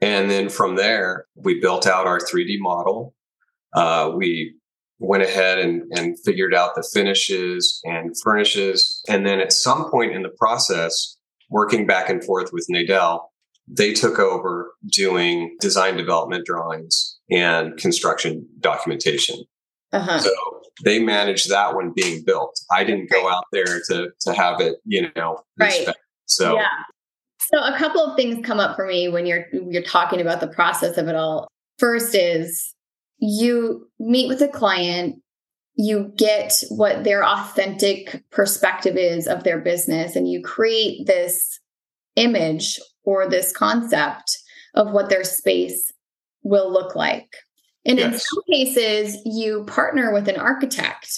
And 0.00 0.30
then 0.30 0.48
from 0.48 0.76
there, 0.76 1.26
we 1.34 1.60
built 1.60 1.86
out 1.86 2.06
our 2.06 2.18
3D 2.18 2.56
model 2.60 3.14
uh, 3.74 4.12
we 4.14 4.54
went 4.98 5.22
ahead 5.22 5.58
and, 5.58 5.82
and 5.96 6.16
figured 6.24 6.54
out 6.54 6.74
the 6.74 6.88
finishes 6.92 7.80
and 7.84 8.14
furnishes. 8.22 9.02
And 9.08 9.26
then 9.26 9.40
at 9.40 9.52
some 9.52 9.90
point 9.90 10.12
in 10.12 10.22
the 10.22 10.32
process, 10.38 11.16
working 11.50 11.86
back 11.86 12.08
and 12.08 12.24
forth 12.24 12.52
with 12.52 12.66
Nadel, 12.70 13.20
they 13.66 13.92
took 13.92 14.18
over 14.18 14.72
doing 14.90 15.56
design 15.60 15.96
development 15.96 16.46
drawings 16.46 17.18
and 17.30 17.76
construction 17.76 18.46
documentation. 18.60 19.36
Uh-huh. 19.92 20.18
So 20.18 20.30
they 20.84 20.98
managed 20.98 21.48
that 21.50 21.74
one 21.74 21.92
being 21.94 22.22
built. 22.24 22.58
I 22.70 22.84
didn't 22.84 23.10
go 23.10 23.28
out 23.28 23.44
there 23.52 23.80
to 23.88 24.10
to 24.20 24.32
have 24.34 24.60
it, 24.60 24.76
you 24.84 25.08
know, 25.16 25.38
right. 25.58 25.88
So 26.26 26.54
yeah. 26.56 26.66
So 27.52 27.62
a 27.62 27.76
couple 27.78 28.04
of 28.04 28.16
things 28.16 28.44
come 28.44 28.58
up 28.58 28.74
for 28.74 28.86
me 28.86 29.08
when 29.08 29.26
you're 29.26 29.46
you're 29.52 29.82
talking 29.82 30.20
about 30.20 30.40
the 30.40 30.48
process 30.48 30.98
of 30.98 31.08
it 31.08 31.14
all. 31.14 31.46
First 31.78 32.14
is 32.14 32.73
you 33.18 33.88
meet 33.98 34.28
with 34.28 34.42
a 34.42 34.48
client, 34.48 35.16
you 35.76 36.12
get 36.16 36.52
what 36.70 37.04
their 37.04 37.24
authentic 37.24 38.22
perspective 38.30 38.96
is 38.96 39.26
of 39.26 39.44
their 39.44 39.60
business, 39.60 40.16
and 40.16 40.30
you 40.30 40.42
create 40.42 41.06
this 41.06 41.58
image 42.16 42.78
or 43.04 43.28
this 43.28 43.52
concept 43.52 44.38
of 44.74 44.92
what 44.92 45.08
their 45.08 45.24
space 45.24 45.92
will 46.42 46.72
look 46.72 46.94
like. 46.94 47.36
And 47.84 47.98
yes. 47.98 48.14
in 48.14 48.18
some 48.18 48.42
cases, 48.50 49.18
you 49.24 49.64
partner 49.66 50.12
with 50.12 50.28
an 50.28 50.36
architect. 50.36 51.10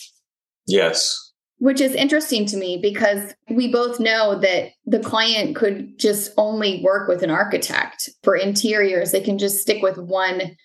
Yes. 0.66 1.22
Which 1.58 1.80
is 1.80 1.94
interesting 1.94 2.44
to 2.46 2.56
me 2.56 2.78
because 2.82 3.32
we 3.48 3.70
both 3.70 3.98
know 4.00 4.38
that 4.40 4.70
the 4.84 4.98
client 4.98 5.56
could 5.56 5.98
just 5.98 6.32
only 6.36 6.82
work 6.82 7.08
with 7.08 7.22
an 7.22 7.30
architect 7.30 8.10
for 8.22 8.36
interiors. 8.36 9.12
They 9.12 9.20
can 9.20 9.38
just 9.38 9.58
stick 9.58 9.82
with 9.82 9.96
one 9.96 10.56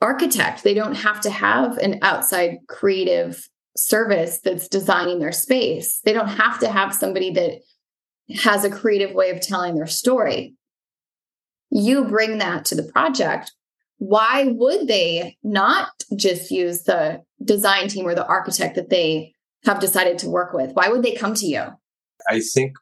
architect. 0.00 0.62
They 0.62 0.74
don't 0.74 0.94
have 0.94 1.20
to 1.22 1.30
have 1.30 1.78
an 1.78 1.98
outside 2.02 2.58
creative 2.68 3.48
service 3.76 4.40
that's 4.40 4.68
designing 4.68 5.18
their 5.18 5.32
space. 5.32 6.00
They 6.04 6.12
don't 6.12 6.28
have 6.28 6.58
to 6.60 6.68
have 6.68 6.94
somebody 6.94 7.30
that 7.32 7.60
has 8.42 8.64
a 8.64 8.70
creative 8.70 9.14
way 9.14 9.30
of 9.30 9.40
telling 9.40 9.74
their 9.74 9.86
story. 9.86 10.54
You 11.70 12.04
bring 12.04 12.38
that 12.38 12.64
to 12.66 12.74
the 12.74 12.82
project. 12.82 13.52
Why 13.98 14.44
would 14.48 14.88
they 14.88 15.36
not 15.42 15.88
just 16.14 16.50
use 16.50 16.82
the 16.82 17.22
design 17.42 17.88
team 17.88 18.06
or 18.06 18.14
the 18.14 18.26
architect 18.26 18.74
that 18.74 18.90
they 18.90 19.32
have 19.64 19.80
decided 19.80 20.18
to 20.18 20.28
work 20.28 20.52
with? 20.52 20.72
Why 20.72 20.88
would 20.88 21.02
they 21.02 21.14
come 21.14 21.34
to 21.34 21.46
you? 21.46 21.64
I 22.28 22.40
think 22.40 22.72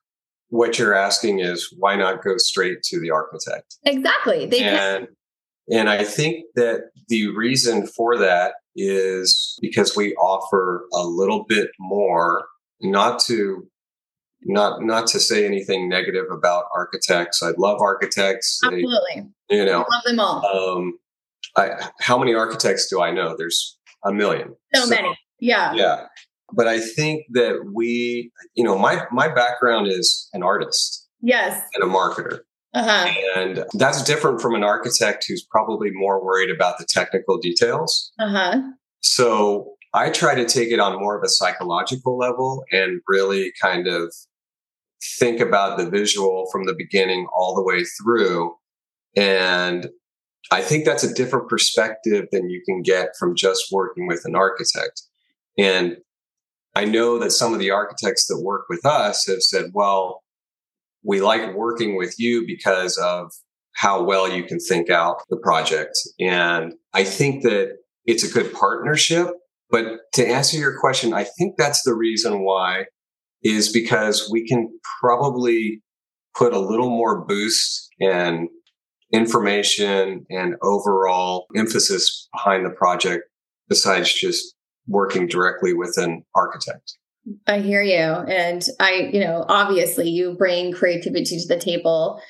what 0.48 0.78
you're 0.78 0.94
asking 0.94 1.40
is 1.40 1.72
why 1.78 1.96
not 1.96 2.22
go 2.22 2.36
straight 2.36 2.82
to 2.84 3.00
the 3.00 3.10
architect? 3.10 3.76
Exactly. 3.84 4.46
They 4.46 4.62
and 4.62 5.06
can- 5.06 5.16
and 5.70 5.88
I 5.88 6.04
think 6.04 6.44
that 6.56 6.90
the 7.08 7.28
reason 7.28 7.86
for 7.86 8.16
that 8.18 8.54
is 8.76 9.58
because 9.60 9.96
we 9.96 10.14
offer 10.16 10.86
a 10.92 11.02
little 11.02 11.44
bit 11.44 11.70
more, 11.78 12.46
not 12.80 13.20
to 13.20 13.66
not 14.42 14.82
not 14.82 15.06
to 15.08 15.20
say 15.20 15.46
anything 15.46 15.88
negative 15.88 16.26
about 16.30 16.64
architects. 16.74 17.42
I 17.42 17.52
love 17.56 17.80
architects. 17.80 18.60
Absolutely. 18.64 19.26
They, 19.48 19.56
you 19.56 19.64
know, 19.64 19.84
I 19.90 19.94
love 19.94 20.04
them 20.04 20.20
all. 20.20 20.46
Um, 20.46 20.98
I, 21.56 21.88
how 22.00 22.18
many 22.18 22.34
architects 22.34 22.88
do 22.88 23.00
I 23.00 23.10
know? 23.10 23.36
There's 23.36 23.78
a 24.04 24.12
million. 24.12 24.54
So, 24.74 24.84
so 24.84 24.90
many. 24.90 25.18
Yeah. 25.40 25.72
Yeah. 25.74 26.06
But 26.52 26.68
I 26.68 26.80
think 26.80 27.24
that 27.30 27.70
we, 27.72 28.30
you 28.54 28.64
know, 28.64 28.78
my 28.78 29.04
my 29.10 29.28
background 29.28 29.88
is 29.88 30.28
an 30.32 30.42
artist. 30.42 31.08
Yes. 31.20 31.62
And 31.74 31.82
a 31.82 31.86
marketer. 31.86 32.40
Uh-huh. 32.74 33.08
And 33.36 33.64
that's 33.74 34.02
different 34.02 34.40
from 34.40 34.54
an 34.54 34.64
architect 34.64 35.24
who's 35.28 35.46
probably 35.48 35.90
more 35.92 36.22
worried 36.22 36.50
about 36.50 36.78
the 36.78 36.84
technical 36.84 37.38
details. 37.38 38.12
Uh-huh. 38.18 38.60
So 39.00 39.74
I 39.94 40.10
try 40.10 40.34
to 40.34 40.44
take 40.44 40.72
it 40.72 40.80
on 40.80 40.98
more 40.98 41.16
of 41.16 41.22
a 41.22 41.28
psychological 41.28 42.18
level 42.18 42.64
and 42.72 43.00
really 43.06 43.52
kind 43.62 43.86
of 43.86 44.12
think 45.18 45.38
about 45.38 45.78
the 45.78 45.88
visual 45.88 46.48
from 46.50 46.64
the 46.64 46.74
beginning 46.74 47.28
all 47.32 47.54
the 47.54 47.62
way 47.62 47.84
through. 47.84 48.56
And 49.16 49.88
I 50.50 50.60
think 50.60 50.84
that's 50.84 51.04
a 51.04 51.14
different 51.14 51.48
perspective 51.48 52.26
than 52.32 52.50
you 52.50 52.60
can 52.66 52.82
get 52.82 53.10
from 53.18 53.36
just 53.36 53.70
working 53.70 54.08
with 54.08 54.22
an 54.24 54.34
architect. 54.34 55.02
And 55.56 55.98
I 56.74 56.86
know 56.86 57.20
that 57.20 57.30
some 57.30 57.52
of 57.52 57.60
the 57.60 57.70
architects 57.70 58.26
that 58.26 58.42
work 58.42 58.64
with 58.68 58.84
us 58.84 59.28
have 59.28 59.42
said, 59.42 59.70
well, 59.74 60.23
we 61.04 61.20
like 61.20 61.54
working 61.54 61.96
with 61.96 62.14
you 62.18 62.44
because 62.46 62.96
of 62.98 63.30
how 63.74 64.02
well 64.02 64.30
you 64.30 64.44
can 64.44 64.58
think 64.58 64.90
out 64.90 65.16
the 65.28 65.36
project. 65.36 65.96
And 66.20 66.72
I 66.92 67.04
think 67.04 67.42
that 67.42 67.76
it's 68.06 68.24
a 68.24 68.32
good 68.32 68.52
partnership. 68.52 69.28
But 69.70 69.84
to 70.14 70.26
answer 70.26 70.56
your 70.56 70.78
question, 70.78 71.12
I 71.12 71.24
think 71.24 71.56
that's 71.58 71.82
the 71.82 71.94
reason 71.94 72.44
why 72.44 72.86
is 73.42 73.72
because 73.72 74.28
we 74.30 74.46
can 74.46 74.68
probably 75.00 75.82
put 76.36 76.52
a 76.52 76.58
little 76.58 76.90
more 76.90 77.24
boost 77.24 77.88
and 78.00 78.48
information 79.12 80.24
and 80.30 80.56
overall 80.62 81.46
emphasis 81.56 82.28
behind 82.32 82.64
the 82.64 82.70
project 82.70 83.24
besides 83.68 84.12
just 84.12 84.54
working 84.86 85.26
directly 85.26 85.72
with 85.72 85.96
an 85.96 86.24
architect. 86.34 86.96
I 87.46 87.60
hear 87.60 87.82
you. 87.82 87.96
And 87.96 88.62
I, 88.80 89.10
you 89.12 89.20
know, 89.20 89.44
obviously 89.48 90.10
you 90.10 90.34
bring 90.34 90.72
creativity 90.72 91.38
to 91.38 91.48
the 91.48 91.58
table 91.58 92.20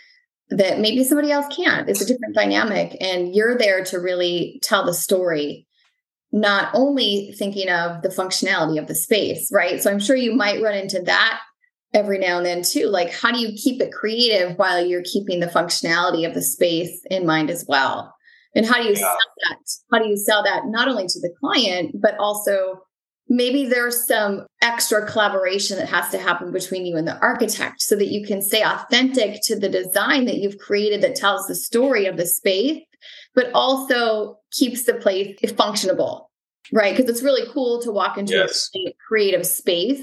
that 0.51 0.79
maybe 0.79 1.03
somebody 1.05 1.33
else 1.33 1.55
can't. 1.55 1.89
It's 1.89 2.01
a 2.01 2.07
different 2.07 2.35
dynamic. 2.35 2.97
And 3.01 3.35
you're 3.35 3.59
there 3.59 3.85
to 3.87 3.99
really 3.99 4.61
tell 4.63 4.85
the 4.85 4.95
story, 4.95 5.67
not 6.33 6.71
only 6.75 7.35
thinking 7.39 7.69
of 7.69 8.03
the 8.03 8.09
functionality 8.09 8.79
of 8.79 8.87
the 8.87 8.95
space, 8.95 9.51
right? 9.53 9.83
So 9.83 9.91
I'm 9.91 10.01
sure 10.01 10.17
you 10.17 10.35
might 10.35 10.63
run 10.63 10.75
into 10.75 11.03
that 11.03 11.41
every 11.93 12.19
now 12.19 12.37
and 12.37 12.47
then 12.47 12.63
too. 12.63 12.87
Like, 12.89 13.13
how 13.13 13.33
do 13.33 13.39
you 13.39 13.57
keep 13.57 13.81
it 13.81 13.93
creative 13.93 14.59
while 14.59 14.85
you're 14.85 15.03
keeping 15.05 15.41
the 15.41 15.47
functionality 15.47 16.27
of 16.27 16.35
the 16.35 16.43
space 16.43 17.01
in 17.11 17.27
mind 17.27 17.51
as 17.51 17.65
well? 17.67 18.15
And 18.55 18.67
how 18.67 18.77
do 18.77 18.85
you 18.85 18.95
yeah. 18.95 19.01
sell 19.01 19.17
that? 19.49 19.59
How 19.91 19.99
do 19.99 20.09
you 20.09 20.17
sell 20.17 20.45
that 20.45 20.67
not 20.67 20.89
only 20.89 21.07
to 21.07 21.21
the 21.21 21.35
client, 21.41 21.97
but 22.01 22.17
also 22.19 22.84
maybe 23.29 23.67
there's 23.67 24.07
some 24.07 24.47
extra 24.63 25.07
collaboration 25.07 25.79
that 25.79 25.89
has 25.89 26.11
to 26.11 26.19
happen 26.19 26.53
between 26.53 26.87
you 26.87 26.97
and 26.97 27.07
the 27.07 27.19
architect 27.19 27.81
so 27.81 27.97
that 27.97 28.09
you 28.09 28.27
can 28.27 28.43
stay 28.43 28.63
authentic 28.63 29.41
to 29.43 29.59
the 29.59 29.69
design 29.69 30.27
that 30.27 30.37
you've 30.37 30.59
created 30.59 31.01
that 31.03 31.15
tells 31.15 31.47
the 31.47 31.55
story 31.55 32.07
of 32.07 32.17
the 32.17 32.27
space, 32.27 32.83
but 33.35 33.51
also 33.55 34.39
keeps 34.53 34.85
the 34.85 34.95
place 34.95 35.37
functionable, 35.43 36.27
right? 36.73 36.97
Because 36.97 37.11
it's 37.11 37.23
really 37.23 37.51
cool 37.53 37.81
to 37.83 37.91
walk 37.91 38.19
into 38.19 38.35
yes. 38.35 38.69
a 38.77 38.95
creative 39.09 39.47
space. 39.47 40.03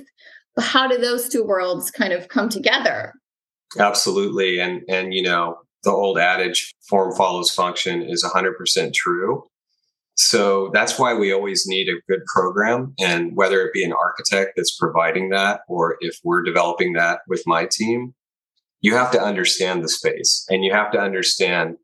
But 0.56 0.66
how 0.66 0.88
do 0.88 0.98
those 0.98 1.30
two 1.30 1.44
worlds 1.44 1.92
kind 1.92 2.14
of 2.14 2.28
come 2.28 2.50
together? 2.50 3.14
Absolutely. 3.80 4.60
And 4.60 4.82
and 4.90 5.14
you 5.14 5.22
know, 5.22 5.60
the 5.84 5.92
old 5.92 6.18
adage 6.18 6.74
form 6.90 7.16
follows 7.16 7.52
function 7.52 8.02
is 8.02 8.24
100% 8.24 8.94
true 8.94 9.46
so 10.16 10.70
that's 10.74 11.00
why 11.00 11.14
we 11.14 11.34
always 11.34 11.66
need 11.66 11.88
a 11.88 12.02
good 12.12 12.22
program. 12.34 12.94
And 13.00 13.36
whether 13.36 13.62
it 13.62 13.74
be 13.74 13.84
an 13.84 13.94
architect 13.94 14.54
that's 14.56 14.76
providing 14.76 15.30
that, 15.30 15.62
or 15.68 15.98
if 16.02 16.18
we're 16.24 16.44
developing 16.44 16.94
that 16.94 17.22
with 17.28 17.44
my 17.46 17.68
team, 17.70 18.14
you 18.82 18.96
have 18.96 19.12
to 19.12 19.22
understand 19.22 19.84
the 19.84 19.90
space 19.90 20.46
and 20.50 20.64
you 20.64 20.74
have 20.74 20.92
to 20.92 21.00
understand, 21.00 21.78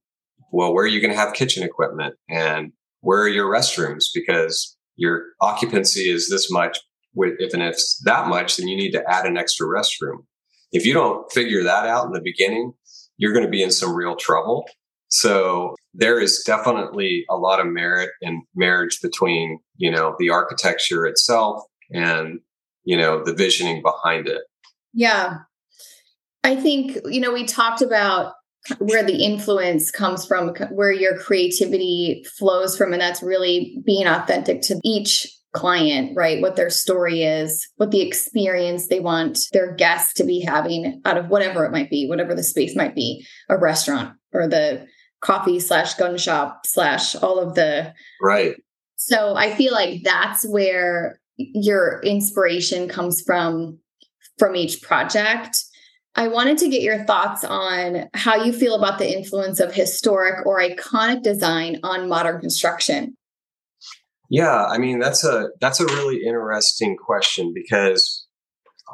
well, 0.52 0.74
where 0.74 0.84
are 0.84 0.88
you 0.88 1.00
going 1.00 1.12
to 1.12 1.18
have 1.18 1.34
kitchen 1.34 1.64
equipment 1.64 2.16
and 2.30 2.72
where 3.02 3.22
are 3.22 3.30
your 3.30 3.52
restrooms? 3.52 4.06
Because 4.14 4.76
your 4.96 5.24
occupancy 5.42 6.10
is 6.10 6.30
this 6.30 6.52
much. 6.52 6.80
With 7.14 7.36
if 7.40 7.54
and 7.54 7.64
if 7.64 7.74
it's 7.74 8.02
that 8.06 8.28
much, 8.28 8.58
then 8.58 8.68
you 8.68 8.76
need 8.76 8.92
to 8.92 9.04
add 9.10 9.26
an 9.26 9.38
extra 9.38 9.66
restroom. 9.66 10.26
If 10.72 10.86
you 10.86 10.94
don't 10.94 11.32
figure 11.32 11.64
that 11.64 11.88
out 11.88 12.06
in 12.06 12.12
the 12.12 12.22
beginning, 12.22 12.74
you're 13.18 13.34
going 13.34 13.46
to 13.46 13.52
be 13.52 13.64
in 13.64 13.72
some 13.72 13.96
real 13.96 14.16
trouble. 14.16 14.68
So 15.10 15.76
there 15.94 16.20
is 16.20 16.44
definitely 16.46 17.26
a 17.30 17.38
lot 17.38 17.60
of 17.60 17.68
merit 17.68 18.12
in 18.22 18.44
marriage 18.56 19.00
between, 19.02 19.60
you 19.78 19.90
know, 19.90 20.16
the 20.20 20.30
architecture 20.30 21.06
itself 21.06 21.64
and, 21.92 22.40
you 22.84 22.98
know, 22.98 23.24
the 23.24 23.34
visioning 23.34 23.82
behind 23.82 24.28
it. 24.28 24.42
Yeah. 24.94 25.38
I 26.44 26.56
think, 26.56 26.98
you 27.06 27.22
know, 27.22 27.34
we 27.34 27.46
talked 27.46 27.82
about 27.82 28.34
where 28.80 29.04
the 29.04 29.24
influence 29.24 29.92
comes 29.92 30.26
from, 30.26 30.50
where 30.72 30.92
your 30.92 31.18
creativity 31.18 32.26
flows 32.38 32.78
from, 32.78 32.92
and 32.92 33.02
that's 33.02 33.24
really 33.24 33.82
being 33.86 34.08
authentic 34.08 34.62
to 34.64 34.80
each 34.84 35.28
client, 35.54 36.12
right? 36.16 36.42
What 36.42 36.56
their 36.56 36.70
story 36.70 37.24
is, 37.24 37.68
what 37.78 37.92
the 37.92 38.02
experience 38.02 38.88
they 38.88 39.00
want 39.00 39.40
their 39.54 39.74
guests 39.74 40.14
to 40.16 40.24
be 40.24 40.42
having 40.42 41.02
out 41.06 41.18
of 41.18 41.30
whatever 41.30 41.66
it 41.66 41.72
might 41.72 41.90
be, 41.90 42.08
whatever 42.08 42.36
the 42.36 42.44
space 42.44 42.76
might 42.76 42.94
be, 42.94 43.26
a 43.50 43.58
restaurant 43.58 44.16
or 44.34 44.48
the 44.48 44.86
coffee 45.22 45.60
slash 45.60 45.96
gun 45.96 46.18
shop 46.18 46.66
slash 46.66 47.16
all 47.16 47.40
of 47.40 47.56
the 47.56 47.94
right. 48.22 48.56
So 48.96 49.36
i 49.36 49.54
feel 49.54 49.74
like 49.74 50.04
that's 50.04 50.48
where 50.48 51.20
your 51.38 52.02
inspiration 52.04 52.88
comes 52.88 53.22
from 53.22 53.80
from 54.38 54.56
each 54.56 54.82
project. 54.82 55.58
I 56.16 56.28
wanted 56.28 56.58
to 56.60 56.70
get 56.70 56.82
your 56.82 57.04
thoughts 57.04 57.44
on 57.44 58.10
how 58.16 58.44
you 58.44 58.52
feel 58.52 58.74
about 58.76 58.98
the 58.98 59.16
influence 59.16 59.60
of 59.60 59.74
historic 59.74 60.46
or 60.48 60.60
iconic 60.60 61.22
design 61.22 61.80
on 61.84 62.10
modern 62.10 62.42
construction. 62.42 63.16
Yeah 64.30 64.66
i 64.66 64.78
mean 64.78 65.00
that's 65.00 65.24
a 65.24 65.50
that's 65.62 65.80
a 65.80 65.86
really 65.86 66.24
interesting 66.26 66.98
question 66.98 67.54
because 67.54 68.26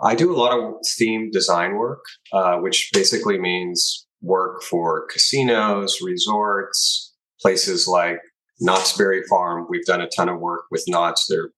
i 0.03 0.15
do 0.15 0.31
a 0.31 0.37
lot 0.37 0.57
of 0.57 0.75
theme 0.97 1.31
design 1.31 1.75
work 1.75 2.03
uh, 2.33 2.57
which 2.57 2.91
basically 2.93 3.39
means 3.39 4.02
work 4.23 4.63
for 4.63 5.05
casinos, 5.07 5.99
resorts, 6.01 7.13
places 7.41 7.87
like 7.87 8.19
Knott's 8.59 8.97
Berry 8.97 9.21
Farm. 9.29 9.67
We've 9.69 9.85
done 9.85 10.01
a 10.01 10.07
ton 10.07 10.29
of 10.29 10.39
work 10.39 10.63
with 10.71 10.85
Knott's. 10.87 11.27
They're 11.29 11.51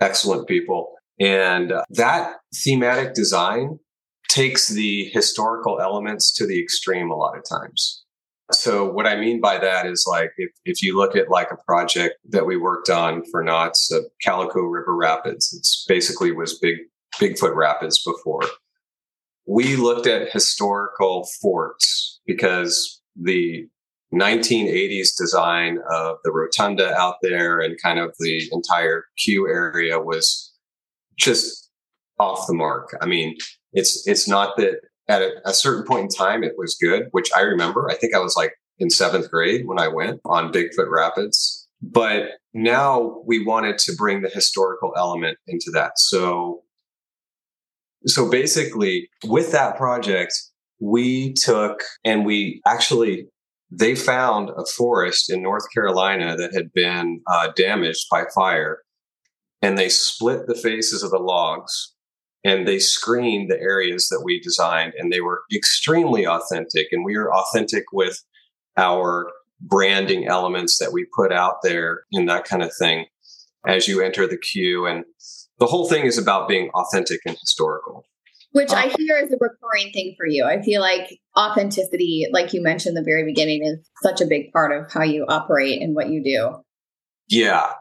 excellent 0.00 0.46
people. 0.46 0.92
And 1.18 1.72
uh, 1.72 1.82
that 1.90 2.36
thematic 2.64 3.14
design 3.14 3.78
takes 4.28 4.68
the 4.68 5.10
historical 5.12 5.80
elements 5.80 6.32
to 6.34 6.46
the 6.46 6.60
extreme 6.62 7.10
a 7.10 7.16
lot 7.16 7.36
of 7.36 7.44
times. 7.48 8.04
So 8.52 8.90
what 8.90 9.06
I 9.06 9.16
mean 9.16 9.40
by 9.40 9.58
that 9.58 9.86
is 9.86 10.06
like 10.08 10.32
if, 10.36 10.50
if 10.64 10.82
you 10.82 10.96
look 10.96 11.14
at 11.16 11.30
like 11.30 11.48
a 11.52 11.62
project 11.64 12.16
that 12.30 12.46
we 12.46 12.56
worked 12.56 12.90
on 12.90 13.22
for 13.30 13.42
Knott's, 13.42 13.92
uh, 13.92 14.00
Calico 14.24 14.60
River 14.62 14.96
Rapids, 14.96 15.54
it's 15.56 15.84
basically 15.88 16.32
was 16.32 16.58
big 16.58 16.76
Bigfoot 17.20 17.54
Rapids 17.54 18.02
before 18.02 18.42
we 19.50 19.74
looked 19.74 20.06
at 20.06 20.30
historical 20.30 21.26
forts 21.42 22.20
because 22.24 23.02
the 23.20 23.66
1980s 24.14 25.08
design 25.18 25.78
of 25.90 26.18
the 26.22 26.30
rotunda 26.30 26.94
out 26.94 27.16
there 27.20 27.58
and 27.58 27.76
kind 27.82 27.98
of 27.98 28.14
the 28.20 28.48
entire 28.52 29.06
Q 29.18 29.48
area 29.48 29.98
was 29.98 30.52
just 31.16 31.68
off 32.20 32.46
the 32.46 32.54
mark. 32.54 32.96
I 33.02 33.06
mean, 33.06 33.36
it's 33.72 34.06
it's 34.06 34.28
not 34.28 34.56
that 34.56 34.82
at 35.08 35.22
a, 35.22 35.32
a, 35.44 35.52
certain 35.52 35.84
point 35.84 36.02
in 36.02 36.08
time 36.10 36.44
it 36.44 36.54
was 36.56 36.76
good, 36.80 37.08
which 37.10 37.30
I 37.36 37.40
remember. 37.40 37.90
I 37.90 37.96
think 37.96 38.14
I 38.14 38.20
was 38.20 38.36
like 38.36 38.52
in 38.78 38.88
seventh 38.88 39.32
grade 39.32 39.66
when 39.66 39.80
I 39.80 39.88
went 39.88 40.20
on 40.24 40.52
Bigfoot 40.52 40.88
Rapids. 40.88 41.66
But 41.82 42.38
now 42.54 43.20
we 43.26 43.44
wanted 43.44 43.78
to 43.78 43.96
bring 43.96 44.22
the 44.22 44.28
historical 44.28 44.92
element 44.96 45.38
into 45.48 45.72
that. 45.72 45.92
So 45.96 46.62
so 48.06 48.30
basically, 48.30 49.08
with 49.24 49.52
that 49.52 49.76
project, 49.76 50.32
we 50.80 51.32
took 51.34 51.82
and 52.04 52.24
we 52.24 52.60
actually 52.66 53.26
they 53.70 53.94
found 53.94 54.50
a 54.56 54.64
forest 54.66 55.32
in 55.32 55.42
North 55.42 55.70
Carolina 55.72 56.36
that 56.36 56.52
had 56.52 56.72
been 56.72 57.20
uh, 57.28 57.50
damaged 57.54 58.06
by 58.10 58.24
fire, 58.34 58.80
and 59.62 59.78
they 59.78 59.88
split 59.88 60.46
the 60.46 60.56
faces 60.56 61.02
of 61.02 61.10
the 61.10 61.18
logs 61.18 61.94
and 62.44 62.66
they 62.66 62.78
screened 62.78 63.50
the 63.50 63.60
areas 63.60 64.08
that 64.08 64.22
we 64.24 64.40
designed, 64.40 64.94
and 64.96 65.12
they 65.12 65.20
were 65.20 65.42
extremely 65.54 66.26
authentic. 66.26 66.88
And 66.90 67.04
we 67.04 67.16
were 67.16 67.32
authentic 67.32 67.84
with 67.92 68.22
our 68.76 69.30
branding 69.60 70.26
elements 70.26 70.78
that 70.78 70.92
we 70.92 71.06
put 71.14 71.32
out 71.32 71.56
there 71.62 72.04
and 72.12 72.28
that 72.28 72.44
kind 72.44 72.62
of 72.62 72.72
thing 72.78 73.04
as 73.66 73.86
you 73.86 74.00
enter 74.00 74.26
the 74.26 74.38
queue 74.38 74.86
and 74.86 75.04
the 75.60 75.66
whole 75.66 75.88
thing 75.88 76.06
is 76.06 76.18
about 76.18 76.48
being 76.48 76.70
authentic 76.70 77.20
and 77.26 77.36
historical. 77.38 78.04
Which 78.52 78.72
I 78.72 78.86
uh, 78.86 78.96
hear 78.98 79.16
is 79.18 79.30
a 79.30 79.36
recurring 79.38 79.92
thing 79.92 80.14
for 80.16 80.26
you. 80.26 80.44
I 80.44 80.60
feel 80.62 80.80
like 80.80 81.20
authenticity, 81.38 82.26
like 82.32 82.52
you 82.52 82.60
mentioned 82.60 82.96
the 82.96 83.02
very 83.02 83.24
beginning, 83.24 83.64
is 83.64 83.78
such 84.02 84.20
a 84.20 84.26
big 84.26 84.50
part 84.52 84.72
of 84.72 84.90
how 84.90 85.04
you 85.04 85.24
operate 85.28 85.80
and 85.80 85.94
what 85.94 86.08
you 86.08 86.24
do. 86.24 86.62
Yeah. 87.28 87.74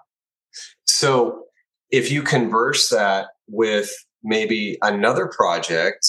So 0.86 1.46
if 1.90 2.12
you 2.12 2.22
converse 2.22 2.90
that 2.90 3.28
with 3.48 3.92
maybe 4.22 4.78
another 4.84 5.28
project, 5.28 6.06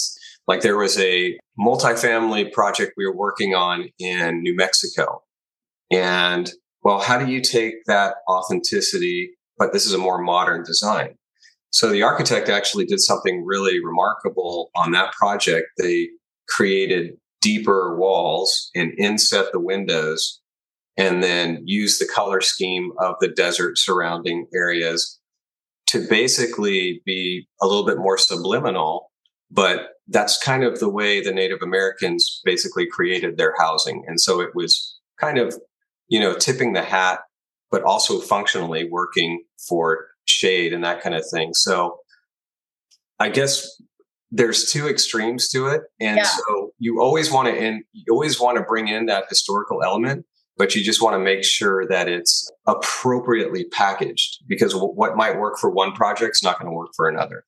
like 0.47 0.61
there 0.61 0.77
was 0.77 0.99
a 0.99 1.39
multifamily 1.59 2.51
project 2.51 2.93
we 2.97 3.07
were 3.07 3.15
working 3.15 3.55
on 3.55 3.89
in 3.97 4.43
New 4.43 4.55
Mexico. 4.55 5.23
And 5.89 6.51
well, 6.83 6.99
how 6.99 7.17
do 7.17 7.31
you 7.31 7.41
take 7.41 7.85
that 7.85 8.15
authenticity, 8.29 9.31
but 9.57 9.73
this 9.73 9.85
is 9.85 9.93
a 9.93 9.97
more 9.97 10.21
modern 10.21 10.63
design? 10.63 11.15
So 11.71 11.89
the 11.89 12.03
architect 12.03 12.49
actually 12.49 12.85
did 12.85 12.99
something 12.99 13.45
really 13.45 13.83
remarkable 13.83 14.69
on 14.75 14.91
that 14.91 15.13
project. 15.13 15.67
They 15.77 16.09
created 16.47 17.13
deeper 17.41 17.97
walls 17.97 18.69
and 18.75 18.93
inset 18.97 19.47
the 19.51 19.59
windows 19.59 20.41
and 20.97 21.23
then 21.23 21.61
use 21.65 21.97
the 21.97 22.07
color 22.07 22.41
scheme 22.41 22.91
of 22.99 23.15
the 23.19 23.29
desert 23.29 23.77
surrounding 23.77 24.45
areas 24.53 25.19
to 25.87 26.05
basically 26.07 27.01
be 27.05 27.47
a 27.61 27.67
little 27.67 27.85
bit 27.85 27.97
more 27.97 28.17
subliminal 28.17 29.11
but 29.49 29.89
that's 30.07 30.37
kind 30.41 30.63
of 30.63 30.79
the 30.79 30.89
way 30.89 31.21
the 31.21 31.31
native 31.31 31.61
americans 31.61 32.41
basically 32.45 32.85
created 32.85 33.37
their 33.37 33.53
housing 33.59 34.03
and 34.07 34.21
so 34.21 34.39
it 34.39 34.49
was 34.53 34.99
kind 35.19 35.37
of 35.37 35.55
you 36.07 36.19
know 36.19 36.35
tipping 36.35 36.73
the 36.73 36.83
hat 36.83 37.19
but 37.71 37.83
also 37.83 38.19
functionally 38.19 38.87
working 38.89 39.43
for 39.67 40.07
shade 40.31 40.73
and 40.73 40.83
that 40.83 41.01
kind 41.01 41.15
of 41.15 41.23
thing 41.31 41.53
so 41.53 41.97
i 43.19 43.29
guess 43.29 43.81
there's 44.31 44.71
two 44.71 44.87
extremes 44.87 45.49
to 45.49 45.67
it 45.67 45.81
and 45.99 46.17
yeah. 46.17 46.23
so 46.23 46.71
you 46.79 47.01
always 47.01 47.31
want 47.31 47.47
to 47.47 47.55
in 47.55 47.83
you 47.93 48.11
always 48.11 48.39
want 48.39 48.57
to 48.57 48.63
bring 48.63 48.87
in 48.87 49.05
that 49.05 49.25
historical 49.29 49.83
element 49.83 50.25
but 50.61 50.75
you 50.75 50.83
just 50.83 51.01
want 51.01 51.15
to 51.15 51.19
make 51.19 51.43
sure 51.43 51.87
that 51.87 52.07
it's 52.07 52.47
appropriately 52.67 53.65
packaged 53.65 54.43
because 54.47 54.73
w- 54.73 54.93
what 54.93 55.15
might 55.15 55.39
work 55.39 55.57
for 55.57 55.71
one 55.71 55.91
project 55.93 56.35
is 56.35 56.43
not 56.43 56.59
going 56.59 56.71
to 56.71 56.75
work 56.75 56.91
for 56.95 57.09
another. 57.09 57.45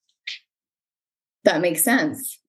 That 1.44 1.62
makes 1.62 1.84
sense. 1.84 2.40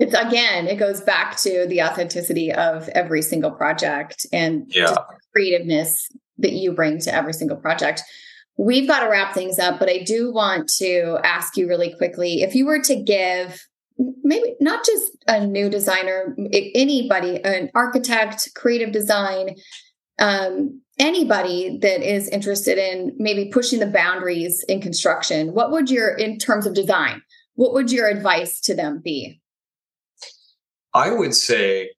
It's 0.00 0.12
again, 0.12 0.66
it 0.66 0.76
goes 0.76 1.00
back 1.00 1.38
to 1.42 1.66
the 1.68 1.82
authenticity 1.82 2.52
of 2.52 2.88
every 2.88 3.22
single 3.22 3.52
project 3.52 4.26
and 4.32 4.64
yeah. 4.74 4.96
creativeness 5.32 6.10
that 6.38 6.52
you 6.52 6.72
bring 6.72 6.98
to 7.00 7.14
every 7.14 7.32
single 7.32 7.56
project. 7.56 8.02
We've 8.58 8.88
got 8.88 9.00
to 9.00 9.10
wrap 9.10 9.34
things 9.34 9.58
up, 9.58 9.78
but 9.78 9.90
I 9.90 10.02
do 10.02 10.32
want 10.32 10.68
to 10.78 11.18
ask 11.22 11.56
you 11.56 11.68
really 11.68 11.94
quickly 11.94 12.42
if 12.42 12.54
you 12.54 12.66
were 12.66 12.80
to 12.80 12.96
give 12.96 13.60
maybe 14.22 14.56
not 14.60 14.84
just 14.84 15.12
a 15.26 15.46
new 15.46 15.68
designer, 15.68 16.36
anybody, 16.74 17.42
an 17.44 17.70
architect, 17.74 18.50
creative 18.54 18.92
design, 18.92 19.56
um, 20.18 20.80
anybody 20.98 21.78
that 21.80 22.02
is 22.02 22.28
interested 22.28 22.78
in 22.78 23.12
maybe 23.18 23.50
pushing 23.50 23.80
the 23.80 23.86
boundaries 23.86 24.64
in 24.68 24.80
construction, 24.80 25.52
what 25.52 25.70
would 25.70 25.90
your, 25.90 26.14
in 26.14 26.38
terms 26.38 26.66
of 26.66 26.74
design, 26.74 27.22
what 27.54 27.72
would 27.72 27.90
your 27.90 28.08
advice 28.08 28.60
to 28.60 28.74
them 28.74 29.00
be? 29.02 29.40
I 30.94 31.10
would 31.10 31.34
say 31.34 31.90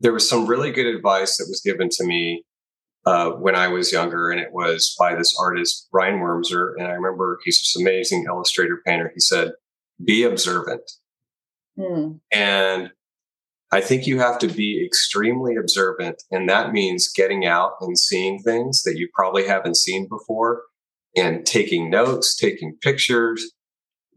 there 0.00 0.12
was 0.12 0.28
some 0.28 0.46
really 0.46 0.70
good 0.70 0.86
advice 0.86 1.36
that 1.38 1.46
was 1.48 1.60
given 1.64 1.88
to 1.90 2.04
me 2.04 2.44
uh, 3.06 3.30
when 3.30 3.54
I 3.54 3.68
was 3.68 3.92
younger, 3.92 4.30
and 4.30 4.40
it 4.40 4.52
was 4.52 4.94
by 4.98 5.14
this 5.14 5.34
artist, 5.40 5.88
Brian 5.92 6.16
Wormser. 6.16 6.72
And 6.76 6.86
I 6.86 6.90
remember 6.90 7.38
he's 7.44 7.60
this 7.60 7.76
amazing 7.80 8.24
illustrator 8.28 8.82
painter. 8.84 9.10
He 9.14 9.20
said, 9.20 9.52
Be 10.04 10.24
observant. 10.24 10.82
Mm. 11.78 12.20
And 12.32 12.90
I 13.72 13.80
think 13.80 14.06
you 14.06 14.18
have 14.18 14.38
to 14.40 14.48
be 14.48 14.84
extremely 14.84 15.54
observant. 15.56 16.22
And 16.30 16.48
that 16.48 16.72
means 16.72 17.12
getting 17.14 17.46
out 17.46 17.72
and 17.80 17.98
seeing 17.98 18.40
things 18.40 18.82
that 18.82 18.96
you 18.96 19.08
probably 19.14 19.46
haven't 19.46 19.76
seen 19.76 20.08
before 20.08 20.62
and 21.16 21.46
taking 21.46 21.90
notes, 21.90 22.36
taking 22.36 22.76
pictures, 22.80 23.52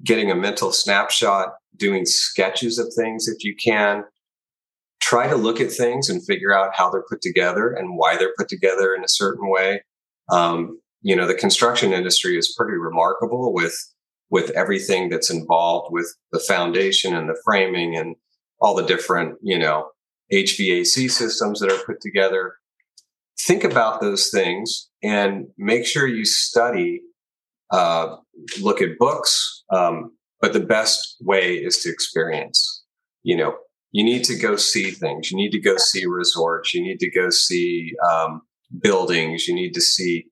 getting 0.03 0.31
a 0.31 0.35
mental 0.35 0.71
snapshot, 0.71 1.49
doing 1.75 2.05
sketches 2.05 2.77
of 2.77 2.93
things 2.95 3.27
if 3.27 3.43
you 3.43 3.55
can. 3.55 4.03
Try 5.01 5.27
to 5.27 5.35
look 5.35 5.59
at 5.59 5.71
things 5.71 6.09
and 6.09 6.25
figure 6.25 6.53
out 6.53 6.75
how 6.75 6.89
they're 6.89 7.05
put 7.09 7.21
together 7.21 7.71
and 7.71 7.97
why 7.97 8.17
they're 8.17 8.33
put 8.37 8.49
together 8.49 8.93
in 8.93 9.03
a 9.03 9.09
certain 9.09 9.49
way. 9.49 9.83
Um, 10.29 10.79
you 11.01 11.15
know, 11.15 11.25
the 11.25 11.33
construction 11.33 11.93
industry 11.93 12.37
is 12.37 12.53
pretty 12.57 12.77
remarkable 12.77 13.53
with 13.53 13.75
with 14.29 14.51
everything 14.51 15.09
that's 15.09 15.31
involved 15.31 15.91
with 15.91 16.15
the 16.31 16.39
foundation 16.39 17.15
and 17.15 17.27
the 17.27 17.41
framing 17.43 17.95
and 17.97 18.15
all 18.61 18.75
the 18.75 18.85
different, 18.85 19.37
you 19.41 19.57
know, 19.57 19.89
HVAC 20.31 21.09
systems 21.09 21.59
that 21.59 21.71
are 21.71 21.83
put 21.83 21.99
together. 22.01 22.55
Think 23.47 23.63
about 23.63 24.01
those 24.01 24.29
things 24.29 24.89
and 25.01 25.47
make 25.57 25.85
sure 25.85 26.05
you 26.05 26.25
study, 26.25 27.01
uh, 27.71 28.17
look 28.61 28.81
at 28.81 28.99
books. 28.99 29.63
Um, 29.71 30.15
but 30.41 30.53
the 30.53 30.59
best 30.59 31.15
way 31.21 31.55
is 31.55 31.79
to 31.79 31.89
experience. 31.89 32.83
You 33.23 33.37
know, 33.37 33.57
you 33.91 34.03
need 34.03 34.23
to 34.25 34.35
go 34.35 34.55
see 34.55 34.91
things. 34.91 35.31
You 35.31 35.37
need 35.37 35.51
to 35.51 35.59
go 35.59 35.77
see 35.77 36.05
resorts. 36.05 36.73
You 36.73 36.81
need 36.83 36.99
to 36.99 37.09
go 37.11 37.29
see 37.29 37.93
um, 38.11 38.41
buildings. 38.81 39.47
You 39.47 39.55
need 39.55 39.73
to 39.73 39.81
see 39.81 40.25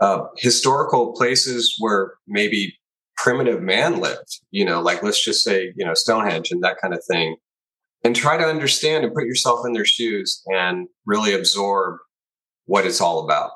uh, 0.00 0.24
historical 0.38 1.12
places 1.12 1.74
where 1.78 2.14
maybe 2.26 2.74
primitive 3.16 3.62
man 3.62 4.00
lived, 4.00 4.40
you 4.50 4.64
know, 4.64 4.80
like 4.80 5.02
let's 5.02 5.22
just 5.22 5.42
say, 5.42 5.72
you 5.76 5.84
know, 5.84 5.94
Stonehenge 5.94 6.50
and 6.50 6.62
that 6.62 6.76
kind 6.80 6.94
of 6.94 7.02
thing. 7.10 7.36
And 8.04 8.14
try 8.14 8.36
to 8.36 8.44
understand 8.44 9.04
and 9.04 9.14
put 9.14 9.24
yourself 9.24 9.66
in 9.66 9.72
their 9.72 9.86
shoes 9.86 10.42
and 10.46 10.86
really 11.06 11.34
absorb 11.34 11.98
what 12.66 12.86
it's 12.86 13.00
all 13.00 13.24
about. 13.24 13.50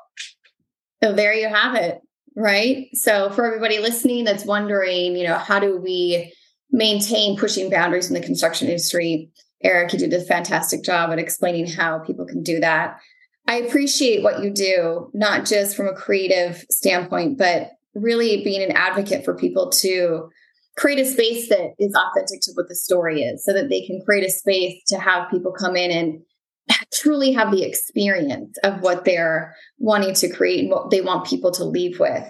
So 1.03 1.13
there 1.13 1.33
you 1.33 1.47
have 1.47 1.75
it, 1.75 2.01
right? 2.35 2.87
So 2.93 3.29
for 3.29 3.45
everybody 3.45 3.79
listening 3.79 4.25
that's 4.25 4.43
wondering, 4.43 5.15
you 5.15 5.25
know, 5.25 5.37
how 5.37 5.59
do 5.59 5.77
we 5.77 6.33
maintain 6.71 7.37
pushing 7.37 7.69
boundaries 7.69 8.07
in 8.07 8.13
the 8.13 8.25
construction 8.25 8.67
industry? 8.67 9.29
Erik, 9.63 9.93
you 9.93 9.99
did 9.99 10.13
a 10.13 10.21
fantastic 10.21 10.83
job 10.83 11.11
at 11.11 11.19
explaining 11.19 11.67
how 11.67 11.99
people 11.99 12.25
can 12.25 12.41
do 12.43 12.59
that. 12.59 12.99
I 13.47 13.57
appreciate 13.57 14.23
what 14.23 14.43
you 14.43 14.49
do, 14.51 15.09
not 15.13 15.45
just 15.45 15.75
from 15.75 15.87
a 15.87 15.93
creative 15.93 16.65
standpoint, 16.69 17.37
but 17.37 17.71
really 17.93 18.43
being 18.43 18.63
an 18.63 18.75
advocate 18.75 19.25
for 19.25 19.35
people 19.35 19.69
to 19.69 20.29
create 20.77 20.99
a 20.99 21.05
space 21.05 21.49
that 21.49 21.73
is 21.79 21.93
authentic 21.93 22.39
to 22.41 22.51
what 22.53 22.69
the 22.69 22.75
story 22.75 23.23
is 23.23 23.43
so 23.43 23.53
that 23.53 23.69
they 23.69 23.85
can 23.85 24.01
create 24.05 24.25
a 24.25 24.29
space 24.29 24.81
to 24.87 24.97
have 24.97 25.29
people 25.29 25.51
come 25.51 25.75
in 25.75 25.91
and 25.91 26.21
truly 26.93 27.33
have 27.33 27.51
the 27.51 27.63
experience 27.63 28.57
of 28.63 28.81
what 28.81 29.03
they're 29.03 29.55
wanting 29.79 30.13
to 30.13 30.29
create 30.29 30.61
and 30.61 30.69
what 30.69 30.89
they 30.89 31.01
want 31.01 31.27
people 31.27 31.51
to 31.51 31.65
leave 31.65 31.99
with. 31.99 32.23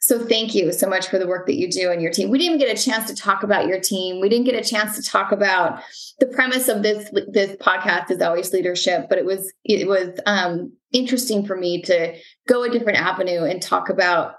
So 0.00 0.24
thank 0.24 0.54
you 0.54 0.72
so 0.72 0.88
much 0.88 1.08
for 1.08 1.18
the 1.18 1.26
work 1.26 1.46
that 1.46 1.56
you 1.56 1.70
do 1.70 1.90
and 1.90 2.00
your 2.00 2.12
team. 2.12 2.30
We 2.30 2.38
didn't 2.38 2.54
even 2.54 2.66
get 2.66 2.78
a 2.78 2.82
chance 2.82 3.08
to 3.08 3.14
talk 3.14 3.42
about 3.42 3.66
your 3.66 3.80
team. 3.80 4.20
We 4.20 4.28
didn't 4.28 4.46
get 4.46 4.54
a 4.54 4.68
chance 4.68 4.96
to 4.96 5.02
talk 5.02 5.32
about 5.32 5.80
the 6.18 6.26
premise 6.26 6.68
of 6.68 6.82
this 6.82 7.10
this 7.28 7.56
podcast 7.56 8.10
is 8.10 8.20
always 8.20 8.52
leadership, 8.52 9.06
but 9.08 9.18
it 9.18 9.24
was 9.24 9.52
it 9.64 9.86
was 9.86 10.18
um, 10.26 10.72
interesting 10.92 11.46
for 11.46 11.56
me 11.56 11.82
to 11.82 12.16
go 12.48 12.62
a 12.64 12.70
different 12.70 12.98
avenue 12.98 13.44
and 13.44 13.60
talk 13.60 13.88
about 13.88 14.34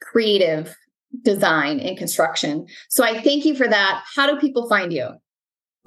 creative 0.00 0.74
design 1.22 1.80
and 1.80 1.96
construction. 1.96 2.66
So 2.88 3.04
I 3.04 3.22
thank 3.22 3.44
you 3.44 3.54
for 3.54 3.68
that. 3.68 4.04
How 4.14 4.32
do 4.32 4.38
people 4.38 4.68
find 4.68 4.92
you? 4.92 5.08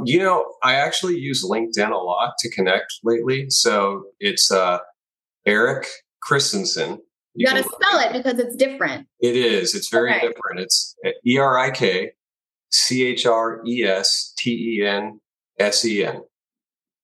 You 0.04 0.20
know, 0.20 0.46
I 0.64 0.76
actually 0.76 1.18
use 1.18 1.46
LinkedIn 1.46 1.92
a 1.92 1.96
lot 1.96 2.34
to 2.40 2.50
connect 2.52 2.94
lately. 3.04 3.46
So 3.50 4.04
it's 4.20 4.52
uh, 4.52 4.80
Erik 5.46 5.88
Chrestensen. 6.28 6.98
You, 7.34 7.48
you 7.48 7.54
got 7.54 7.58
to 7.58 7.63
spell 7.63 8.00
it 8.00 8.13
because 8.13 8.39
it's 8.39 8.56
different. 8.56 9.08
It 9.20 9.36
is. 9.36 9.76
It's 9.76 9.89
very 9.89 10.12
okay. 10.12 10.28
different. 10.28 10.60
It's 10.60 10.96
E 11.26 11.38
R 11.38 11.58
I 11.58 11.72
K 11.72 12.12
C 12.72 13.06
H 13.06 13.26
R 13.26 13.62
E 13.65 13.84
S 13.84 14.34
T 14.38 14.52
E 14.52 14.86
N 14.86 15.20
S 15.60 15.86
E 15.86 16.04
N. 16.06 16.22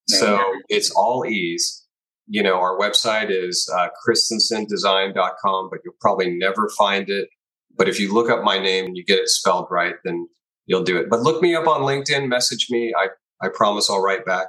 So 0.10 0.40
it's 0.70 0.90
all 0.92 1.26
E's 1.26 1.88
you 2.28 2.44
know, 2.44 2.56
our 2.56 2.78
website 2.78 3.30
is 3.30 3.70
uh, 3.74 3.88
chrestensendesign.com, 4.06 5.70
but 5.72 5.80
you'll 5.84 5.96
probably 6.02 6.30
never 6.38 6.70
find 6.78 7.10
it. 7.10 7.30
But 7.78 7.88
if 7.88 8.00
you 8.00 8.14
look 8.14 8.30
up 8.30 8.44
my 8.44 8.60
name 8.60 8.86
and 8.86 8.98
you 8.98 9.06
get 9.06 9.20
it 9.20 9.30
spelled 9.30 9.68
right, 9.72 9.96
then 10.04 10.28
you'll 10.66 10.84
do 10.84 10.98
it. 10.98 11.10
But 11.10 11.22
look 11.22 11.42
me 11.42 11.56
up 11.56 11.68
on 11.68 11.82
LinkedIn, 11.82 12.28
message 12.28 12.68
me. 12.70 12.94
I, 12.98 13.08
I 13.42 13.50
promise 13.50 13.90
I'll 13.90 14.02
write 14.02 14.26
back. 14.26 14.48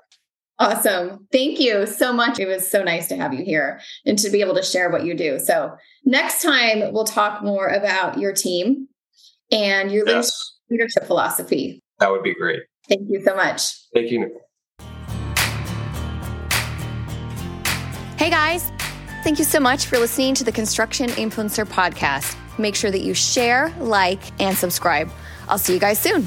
Awesome. 0.60 1.26
Thank 1.30 1.60
you 1.60 1.86
so 1.86 2.12
much. 2.12 2.40
It 2.40 2.46
was 2.46 2.68
so 2.68 2.82
nice 2.82 3.06
to 3.08 3.16
have 3.16 3.32
you 3.32 3.44
here 3.44 3.80
and 4.04 4.18
to 4.18 4.28
be 4.30 4.40
able 4.40 4.56
to 4.56 4.62
share 4.62 4.90
what 4.90 5.04
you 5.04 5.14
do. 5.14 5.38
So, 5.38 5.76
next 6.04 6.42
time 6.42 6.92
we'll 6.92 7.04
talk 7.04 7.44
more 7.44 7.68
about 7.68 8.18
your 8.18 8.32
team 8.32 8.88
and 9.52 9.92
your 9.92 10.06
yes. 10.06 10.32
leadership 10.68 11.04
philosophy. 11.04 11.80
That 12.00 12.10
would 12.10 12.24
be 12.24 12.34
great. 12.34 12.60
Thank 12.88 13.02
you 13.08 13.22
so 13.24 13.36
much. 13.36 13.72
Thank 13.94 14.10
you, 14.10 14.40
Hey 18.16 18.30
guys, 18.30 18.72
thank 19.22 19.38
you 19.38 19.44
so 19.44 19.60
much 19.60 19.86
for 19.86 19.96
listening 19.96 20.34
to 20.34 20.44
the 20.44 20.50
Construction 20.50 21.08
Influencer 21.10 21.64
Podcast. 21.64 22.36
Make 22.58 22.74
sure 22.74 22.90
that 22.90 23.02
you 23.02 23.14
share, 23.14 23.72
like, 23.78 24.20
and 24.40 24.56
subscribe. 24.56 25.08
I'll 25.48 25.56
see 25.56 25.72
you 25.72 25.78
guys 25.78 26.00
soon. 26.00 26.26